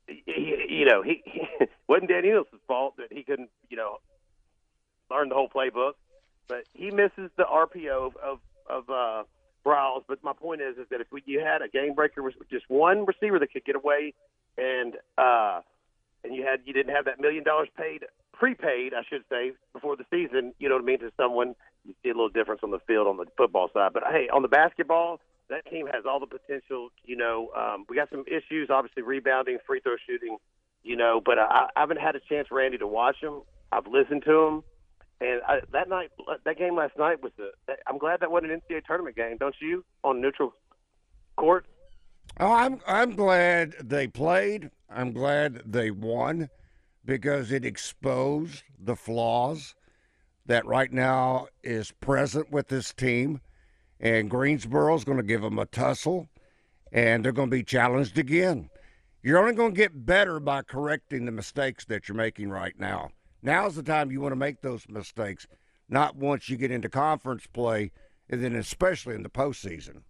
he, 0.07 0.65
you 0.69 0.85
know, 0.85 1.01
he, 1.01 1.21
he 1.25 1.41
wasn't 1.87 2.09
Dan 2.09 2.25
Enos' 2.25 2.47
fault 2.67 2.97
that 2.97 3.11
he 3.11 3.23
couldn't, 3.23 3.49
you 3.69 3.77
know, 3.77 3.99
learn 5.09 5.29
the 5.29 5.35
whole 5.35 5.49
playbook, 5.49 5.93
but 6.47 6.65
he 6.73 6.91
misses 6.91 7.31
the 7.37 7.43
RPO 7.43 8.07
of 8.07 8.17
of, 8.17 8.39
of 8.69 8.89
uh, 8.89 9.23
Browse. 9.63 10.03
But 10.07 10.23
my 10.23 10.33
point 10.33 10.61
is, 10.61 10.77
is 10.77 10.87
that 10.91 11.01
if 11.01 11.07
we, 11.11 11.23
you 11.25 11.39
had 11.39 11.61
a 11.61 11.67
game 11.67 11.93
breaker 11.93 12.23
with 12.23 12.35
just 12.49 12.65
one 12.67 13.05
receiver 13.05 13.39
that 13.39 13.51
could 13.51 13.65
get 13.65 13.75
away, 13.75 14.13
and 14.57 14.95
uh, 15.17 15.61
and 16.23 16.35
you 16.35 16.43
had 16.43 16.61
you 16.65 16.73
didn't 16.73 16.93
have 16.95 17.05
that 17.05 17.19
million 17.19 17.43
dollars 17.43 17.69
paid 17.77 18.05
prepaid, 18.37 18.93
I 18.93 19.01
should 19.09 19.23
say, 19.29 19.53
before 19.73 19.95
the 19.95 20.05
season, 20.11 20.53
you 20.59 20.69
know 20.69 20.75
what 20.75 20.83
I 20.83 20.85
mean, 20.85 20.99
to 20.99 21.11
someone, 21.17 21.55
you 21.85 21.93
see 22.03 22.09
a 22.09 22.13
little 22.13 22.29
difference 22.29 22.61
on 22.63 22.71
the 22.71 22.79
field 22.79 23.07
on 23.07 23.17
the 23.17 23.25
football 23.37 23.69
side. 23.73 23.91
But 23.93 24.03
hey, 24.11 24.27
on 24.31 24.41
the 24.41 24.47
basketball, 24.47 25.19
that 25.49 25.65
team 25.69 25.87
has 25.87 26.03
all 26.07 26.19
the 26.19 26.27
potential. 26.27 26.89
You 27.05 27.15
know, 27.15 27.49
um, 27.55 27.85
we 27.89 27.95
got 27.95 28.09
some 28.09 28.25
issues, 28.27 28.69
obviously 28.69 29.03
rebounding, 29.03 29.57
free 29.65 29.79
throw 29.79 29.95
shooting. 30.05 30.37
You 30.83 30.95
know, 30.95 31.21
but 31.23 31.39
I, 31.39 31.67
I 31.75 31.79
haven't 31.79 31.99
had 31.99 32.15
a 32.15 32.19
chance, 32.19 32.49
Randy, 32.51 32.77
to 32.77 32.87
watch 32.87 33.17
them. 33.21 33.41
I've 33.71 33.87
listened 33.87 34.23
to 34.25 34.31
them, 34.31 34.63
and 35.21 35.41
I, 35.47 35.59
that 35.71 35.87
night, 35.89 36.11
that 36.43 36.57
game 36.57 36.75
last 36.75 36.97
night 36.97 37.21
was 37.23 37.31
the. 37.37 37.51
I'm 37.87 37.97
glad 37.97 38.19
that 38.19 38.31
wasn't 38.31 38.51
an 38.51 38.61
NCAA 38.69 38.85
tournament 38.85 39.15
game, 39.15 39.37
don't 39.39 39.55
you? 39.61 39.83
On 40.03 40.21
neutral 40.21 40.53
court. 41.37 41.65
Oh, 42.39 42.51
I'm 42.51 42.81
I'm 42.85 43.15
glad 43.15 43.75
they 43.81 44.07
played. 44.07 44.71
I'm 44.89 45.13
glad 45.13 45.61
they 45.65 45.91
won 45.91 46.49
because 47.05 47.51
it 47.51 47.65
exposed 47.65 48.63
the 48.77 48.95
flaws 48.95 49.75
that 50.45 50.65
right 50.65 50.91
now 50.91 51.47
is 51.63 51.91
present 51.91 52.51
with 52.51 52.67
this 52.67 52.93
team. 52.93 53.39
And 53.99 54.29
Greensboro's 54.29 55.05
going 55.05 55.17
to 55.17 55.23
give 55.23 55.41
them 55.41 55.57
a 55.57 55.65
tussle, 55.65 56.27
and 56.91 57.23
they're 57.23 57.31
going 57.31 57.49
to 57.49 57.55
be 57.55 57.63
challenged 57.63 58.17
again. 58.17 58.69
You're 59.23 59.39
only 59.39 59.53
going 59.53 59.73
to 59.73 59.77
get 59.77 60.05
better 60.05 60.39
by 60.41 60.61
correcting 60.61 61.25
the 61.25 61.31
mistakes 61.31 61.85
that 61.85 62.07
you're 62.07 62.17
making 62.17 62.49
right 62.49 62.77
now. 62.77 63.09
Now's 63.45 63.75
the 63.75 63.83
time 63.83 64.11
you 64.11 64.21
want 64.21 64.31
to 64.31 64.37
make 64.37 64.61
those 64.61 64.89
mistakes, 64.89 65.45
not 65.87 66.15
once 66.15 66.49
you 66.49 66.57
get 66.57 66.71
into 66.71 66.89
conference 66.89 67.45
play, 67.45 67.91
and 68.27 68.43
then 68.43 68.55
especially 68.55 69.13
in 69.13 69.21
the 69.21 69.29
postseason. 69.29 70.01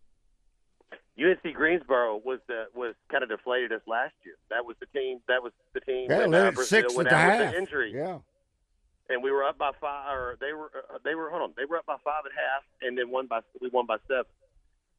UNC 1.19 1.53
Greensboro 1.53 2.21
was 2.23 2.39
the 2.47 2.65
was 2.73 2.95
kind 3.11 3.23
of 3.23 3.29
deflated 3.29 3.73
us 3.73 3.81
last 3.87 4.13
year. 4.25 4.35
That 4.49 4.65
was 4.65 4.77
the 4.79 4.85
team. 4.97 5.19
That 5.27 5.43
was 5.43 5.51
the 5.73 5.81
team. 5.81 6.07
Yeah, 6.09 6.19
when, 6.19 6.33
uh, 6.33 6.51
Brazile 6.51 6.63
six 6.63 6.95
went 6.95 7.09
out 7.09 7.39
with 7.39 7.51
the 7.51 7.57
injury, 7.57 7.91
Yeah. 7.93 8.19
and 9.09 9.21
we 9.21 9.31
were 9.31 9.43
up 9.43 9.57
by 9.57 9.71
five. 9.81 10.13
Or 10.17 10.37
they 10.39 10.53
were 10.53 10.71
uh, 10.93 10.97
they 11.03 11.15
were 11.15 11.29
hold 11.29 11.41
on. 11.41 11.53
They 11.57 11.65
were 11.65 11.77
up 11.77 11.85
by 11.85 11.97
five 12.03 12.23
at 12.25 12.31
half, 12.31 12.63
and 12.81 12.97
then 12.97 13.11
won 13.11 13.27
by 13.27 13.41
we 13.61 13.69
won 13.69 13.85
by 13.85 13.97
seven. 14.07 14.25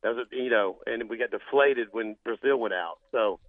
That 0.03 0.14
was 0.14 0.27
a, 0.31 0.37
you 0.37 0.51
know, 0.51 0.79
and 0.87 1.09
we 1.09 1.16
got 1.16 1.31
deflated 1.31 1.88
when 1.92 2.16
Brazile 2.27 2.59
went 2.59 2.75
out. 2.75 2.99
So 3.12 3.40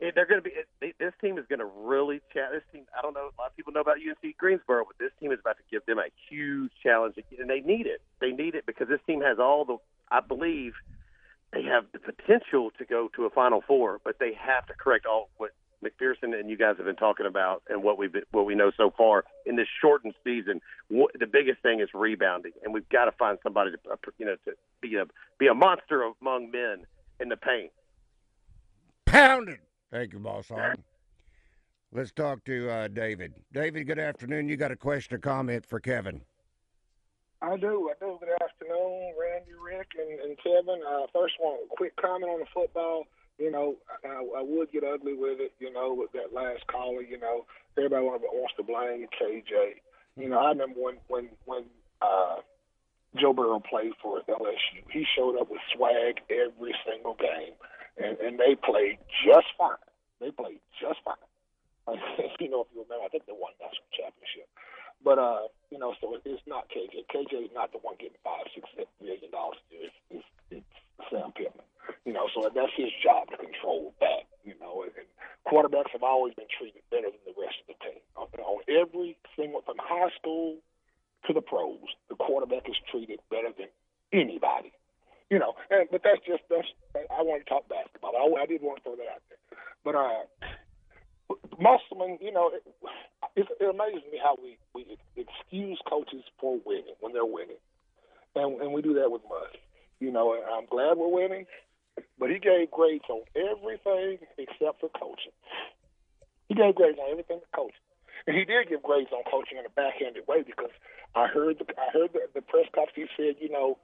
they're 0.00 0.26
going 0.26 0.42
to 0.42 0.42
be. 0.42 0.52
They, 0.80 0.94
this 0.98 1.12
team 1.20 1.38
is 1.38 1.44
going 1.48 1.58
to 1.58 1.66
really 1.66 2.20
challenge. 2.32 2.62
This 2.62 2.72
team. 2.72 2.84
I 2.96 3.02
don't 3.02 3.14
know. 3.14 3.30
A 3.36 3.36
lot 3.40 3.50
of 3.50 3.56
people 3.56 3.72
know 3.72 3.80
about 3.80 3.96
UNC 3.96 4.36
Greensboro, 4.36 4.84
but 4.84 4.98
this 4.98 5.10
team 5.20 5.32
is 5.32 5.40
about 5.40 5.56
to 5.56 5.64
give 5.70 5.84
them 5.86 5.98
a 5.98 6.06
huge 6.28 6.70
challenge, 6.82 7.16
and 7.38 7.50
they 7.50 7.60
need 7.60 7.86
it. 7.86 8.00
They 8.20 8.30
need 8.30 8.54
it 8.54 8.64
because 8.66 8.88
this 8.88 9.00
team 9.06 9.20
has 9.22 9.38
all 9.38 9.64
the. 9.64 9.76
I 10.10 10.20
believe 10.20 10.74
they 11.52 11.62
have 11.64 11.84
the 11.92 11.98
potential 11.98 12.70
to 12.78 12.84
go 12.84 13.08
to 13.16 13.24
a 13.24 13.30
Final 13.30 13.62
Four, 13.66 14.00
but 14.04 14.18
they 14.20 14.32
have 14.34 14.66
to 14.66 14.74
correct 14.74 15.06
all 15.06 15.30
what 15.36 15.50
McPherson 15.84 16.38
and 16.38 16.50
you 16.50 16.56
guys 16.56 16.76
have 16.76 16.86
been 16.86 16.96
talking 16.96 17.26
about 17.26 17.62
and 17.68 17.82
what 17.82 17.98
we've 17.98 18.12
been, 18.12 18.24
what 18.32 18.46
we 18.46 18.54
know 18.54 18.70
so 18.76 18.92
far 18.96 19.24
in 19.46 19.56
this 19.56 19.68
shortened 19.80 20.14
season. 20.24 20.60
What, 20.88 21.12
the 21.18 21.26
biggest 21.26 21.62
thing 21.62 21.80
is 21.80 21.88
rebounding, 21.94 22.52
and 22.62 22.74
we've 22.74 22.88
got 22.88 23.06
to 23.06 23.12
find 23.12 23.38
somebody 23.42 23.72
to 23.72 23.78
uh, 23.90 23.96
you 24.18 24.26
know 24.26 24.36
to 24.44 24.52
be 24.80 24.96
a 24.96 25.06
be 25.38 25.46
a 25.46 25.54
monster 25.54 26.04
among 26.20 26.50
men 26.50 26.86
in 27.20 27.28
the 27.28 27.36
paint. 27.36 27.72
Pounded. 29.06 29.58
Thank 29.90 30.12
you, 30.12 30.18
Boss 30.18 30.48
Hog. 30.48 30.76
Let's 31.92 32.12
talk 32.12 32.44
to 32.44 32.70
uh, 32.70 32.88
David. 32.88 33.32
David, 33.52 33.86
good 33.86 33.98
afternoon. 33.98 34.48
You 34.48 34.56
got 34.56 34.70
a 34.70 34.76
question 34.76 35.14
or 35.14 35.18
comment 35.18 35.64
for 35.64 35.80
Kevin? 35.80 36.20
I 37.40 37.56
do. 37.56 37.90
I 37.90 37.94
do. 38.04 38.18
Good 38.20 38.28
afternoon, 38.42 39.14
Randy, 39.18 39.52
Rick, 39.54 39.92
and, 39.98 40.20
and 40.20 40.36
Kevin. 40.36 40.82
Uh, 40.86 41.06
first 41.14 41.34
one, 41.38 41.56
quick 41.70 41.96
comment 41.96 42.30
on 42.30 42.40
the 42.40 42.46
football. 42.52 43.04
You 43.38 43.50
know, 43.50 43.76
I, 44.04 44.40
I 44.40 44.42
would 44.42 44.70
get 44.72 44.82
ugly 44.84 45.14
with 45.14 45.40
it. 45.40 45.52
You 45.60 45.72
know, 45.72 45.94
with 45.94 46.12
that 46.12 46.34
last 46.34 46.66
caller. 46.66 47.00
You 47.00 47.18
know, 47.18 47.46
everybody 47.78 48.04
wants 48.04 48.54
to 48.56 48.64
blame 48.64 49.06
KJ. 49.16 49.80
You 50.16 50.28
know, 50.28 50.38
I 50.38 50.48
remember 50.50 50.80
when 50.80 50.96
when 51.06 51.28
when 51.46 51.64
uh, 52.02 52.36
Joe 53.16 53.32
Burrow 53.32 53.60
played 53.60 53.92
for 54.02 54.20
LSU. 54.28 54.82
He 54.90 55.06
showed 55.16 55.38
up 55.40 55.48
with 55.50 55.60
swag 55.74 56.20
every 56.28 56.74
single 56.84 57.14
game, 57.14 57.54
and 57.98 58.18
and 58.18 58.38
they 58.38 58.54
played 58.54 58.98
just 59.26 59.48
fine. 59.58 59.82
They 60.20 60.30
played 60.30 60.60
just 60.80 61.00
fine. 61.04 61.20
you 62.40 62.48
know, 62.52 62.66
if 62.66 62.70
you 62.74 62.82
remember, 62.82 63.04
I 63.04 63.08
think 63.08 63.26
they 63.26 63.36
won 63.36 63.52
national 63.60 63.88
championship. 63.94 64.48
But 65.02 65.18
uh, 65.18 65.46
you 65.70 65.78
know, 65.78 65.94
so 66.00 66.18
it's 66.24 66.46
not 66.46 66.66
KJ. 66.70 67.06
KJ 67.10 67.50
is 67.50 67.54
not 67.54 67.70
the 67.72 67.78
one 67.78 67.94
getting 67.98 68.18
five, 68.24 68.46
six 68.54 68.66
million 69.00 69.30
dollars. 69.30 69.58
It's, 69.70 69.94
it's, 70.10 70.28
it's 70.50 70.74
Sam 71.10 71.30
Pittman. 71.32 71.66
You 72.04 72.12
know, 72.12 72.28
so 72.34 72.50
that's 72.50 72.74
his 72.76 72.90
job 73.02 73.30
to 73.30 73.36
control 73.38 73.94
that. 74.00 74.26
You 74.42 74.54
know, 74.60 74.82
and, 74.82 74.92
and 74.98 75.08
quarterbacks 75.46 75.92
have 75.92 76.02
always 76.02 76.34
been 76.34 76.50
treated 76.50 76.82
better 76.90 77.10
than 77.14 77.22
the 77.26 77.36
rest 77.38 77.62
of 77.62 77.66
the 77.70 77.78
team. 77.84 78.02
On, 78.16 78.26
on 78.42 78.60
every 78.66 79.16
single, 79.36 79.62
from 79.62 79.76
high 79.78 80.10
school 80.18 80.58
to 81.26 81.32
the 81.32 81.42
pros, 81.42 81.84
the 82.08 82.16
quarterback 82.16 82.68
is 82.68 82.76
treated 82.90 83.20
better 83.30 83.52
than 83.54 83.68
anybody. 84.12 84.72
You 85.30 85.38
know, 85.38 85.54
and 85.70 85.86
but 85.92 86.00
that's 86.02 86.24
just 86.24 86.42
that's. 86.48 86.66
I 86.96 87.20
want 87.22 87.44
to 87.44 87.48
talk 87.48 87.68
basketball. 87.68 88.16
I, 88.38 88.46
did 88.46 88.62
want 88.62 88.78
to 88.78 88.82
throw 88.82 88.96
that 88.96 89.08
out 89.08 89.22
there, 89.28 89.38
but 89.84 89.94
uh, 89.94 90.24
Musselman, 91.60 92.18
you 92.20 92.32
know, 92.32 92.50
it, 92.54 92.62
it, 93.36 93.46
it 93.60 93.68
amazes 93.68 94.04
me 94.10 94.18
how 94.22 94.36
we 94.40 94.58
we 94.74 94.98
excuse 95.16 95.78
coaches 95.88 96.24
for 96.40 96.58
winning 96.64 96.94
when 97.00 97.12
they're 97.12 97.24
winning, 97.24 97.60
and 98.34 98.60
and 98.60 98.72
we 98.72 98.82
do 98.82 98.94
that 98.94 99.10
with 99.10 99.22
Murray. 99.28 99.60
You 100.00 100.12
know, 100.12 100.34
and 100.34 100.44
I'm 100.44 100.66
glad 100.66 100.96
we're 100.96 101.08
winning, 101.08 101.46
but 102.18 102.30
he 102.30 102.38
gave 102.38 102.70
grades 102.70 103.04
on 103.08 103.22
everything 103.34 104.18
except 104.38 104.80
for 104.80 104.88
coaching. 104.90 105.34
He 106.48 106.54
gave 106.54 106.74
grades 106.74 106.98
on 106.98 107.10
everything 107.10 107.40
but 107.40 107.52
coaching, 107.52 107.86
and 108.26 108.36
he 108.36 108.44
did 108.44 108.68
give 108.68 108.82
grades 108.82 109.10
on 109.12 109.22
coaching 109.30 109.58
in 109.58 109.66
a 109.66 109.70
backhanded 109.70 110.26
way 110.26 110.42
because 110.42 110.70
I 111.14 111.26
heard 111.26 111.58
the, 111.58 111.66
I 111.76 111.90
heard 111.92 112.12
the, 112.12 112.20
the 112.34 112.42
press 112.42 112.66
conference. 112.74 112.94
He 112.94 113.06
said, 113.16 113.36
you 113.40 113.50
know, 113.50 113.78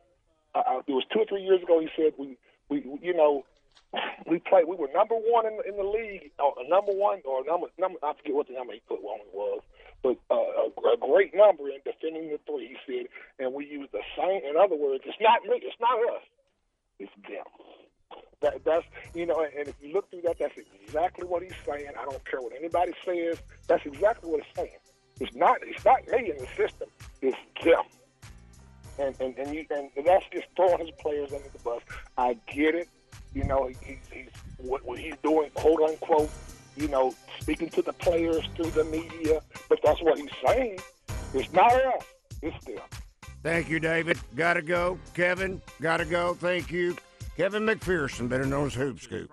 uh, 0.54 0.80
it 0.86 0.92
was 0.92 1.04
two 1.12 1.20
or 1.20 1.26
three 1.26 1.42
years 1.42 1.62
ago. 1.62 1.80
He 1.80 1.88
said 1.96 2.12
we 2.18 2.38
we 2.68 2.84
you 3.02 3.14
know 3.14 3.44
we 4.26 4.38
played. 4.38 4.66
We 4.66 4.76
were 4.76 4.88
number 4.94 5.14
one 5.14 5.46
in, 5.46 5.58
in 5.68 5.76
the 5.76 5.84
league, 5.84 6.30
or 6.38 6.54
number 6.68 6.92
one, 6.92 7.20
or 7.24 7.44
number 7.44 7.66
number. 7.78 7.98
I 8.02 8.14
forget 8.14 8.34
what 8.34 8.48
the 8.48 8.54
number 8.54 8.72
he 8.72 8.80
put 8.88 9.02
on 9.02 9.20
it 9.20 9.32
was, 9.32 9.60
but 10.02 10.16
uh, 10.30 10.34
a, 10.34 10.94
a 10.94 10.96
defending 11.84 12.30
the 12.30 12.38
three. 12.46 12.76
He 12.76 12.76
said, 12.86 13.06
and 13.38 13.52
we 13.54 13.66
use 13.66 13.88
the 13.92 14.02
same. 14.16 14.42
In 14.48 14.56
other 14.56 14.76
words, 14.76 15.04
it's 15.06 15.20
not 15.20 15.44
me, 15.44 15.60
it's 15.62 15.80
not 15.80 15.98
us, 16.14 16.22
it's 16.98 17.12
them. 17.28 17.44
That, 18.40 18.64
that's 18.64 18.84
you 19.14 19.26
know, 19.26 19.40
and 19.40 19.68
if 19.68 19.74
you 19.80 19.92
look 19.92 20.10
through 20.10 20.22
that, 20.22 20.36
that's 20.38 20.54
exactly 20.84 21.26
what 21.26 21.42
he's 21.42 21.54
saying. 21.66 21.88
I 21.98 22.04
don't 22.04 22.24
care 22.24 22.40
what 22.40 22.52
anybody 22.52 22.92
says. 23.04 23.38
That's 23.66 23.84
exactly 23.86 24.30
what 24.30 24.42
he's 24.42 24.54
saying. 24.56 24.78
It's 25.20 25.34
not 25.34 25.58
it's 25.62 25.84
not 25.84 26.06
me 26.08 26.30
in 26.30 26.38
the 26.38 26.46
system. 26.56 26.88
It's 27.22 27.36
them. 27.62 27.84
And 28.98 29.14
and 29.20 29.38
and, 29.38 29.54
you, 29.54 29.64
and 29.70 29.90
that's 30.04 30.26
just 30.32 30.46
throwing 30.56 30.78
his 30.80 30.90
players 31.00 31.32
under 31.32 31.48
the 31.48 31.58
bus. 31.60 31.82
I 32.18 32.36
get 32.52 32.74
it. 32.74 32.88
You 33.34 33.44
know, 33.44 33.66
he, 33.66 33.98
he's 34.12 34.28
what, 34.58 34.84
what 34.84 34.98
he's 34.98 35.16
doing, 35.22 35.50
quote 35.54 35.80
unquote. 35.80 36.30
You 36.76 36.88
know, 36.88 37.14
speaking 37.40 37.68
to 37.70 37.82
the 37.82 37.92
players 37.92 38.44
through 38.56 38.70
the 38.72 38.84
media, 38.84 39.40
but 39.68 39.78
that's 39.84 40.02
what 40.02 40.18
he's 40.18 40.30
saying. 40.44 40.78
It's 41.34 41.52
not 41.52 41.72
us. 41.72 42.04
It's 42.42 42.64
them. 42.64 42.78
Thank 43.42 43.68
you, 43.68 43.80
David. 43.80 44.18
Gotta 44.36 44.62
go. 44.62 44.98
Kevin, 45.14 45.60
gotta 45.80 46.04
go. 46.04 46.34
Thank 46.34 46.70
you. 46.70 46.96
Kevin 47.36 47.64
McPherson, 47.64 48.28
better 48.28 48.46
known 48.46 48.68
as 48.68 48.74
Hoop 48.74 49.00
Scoop. 49.00 49.30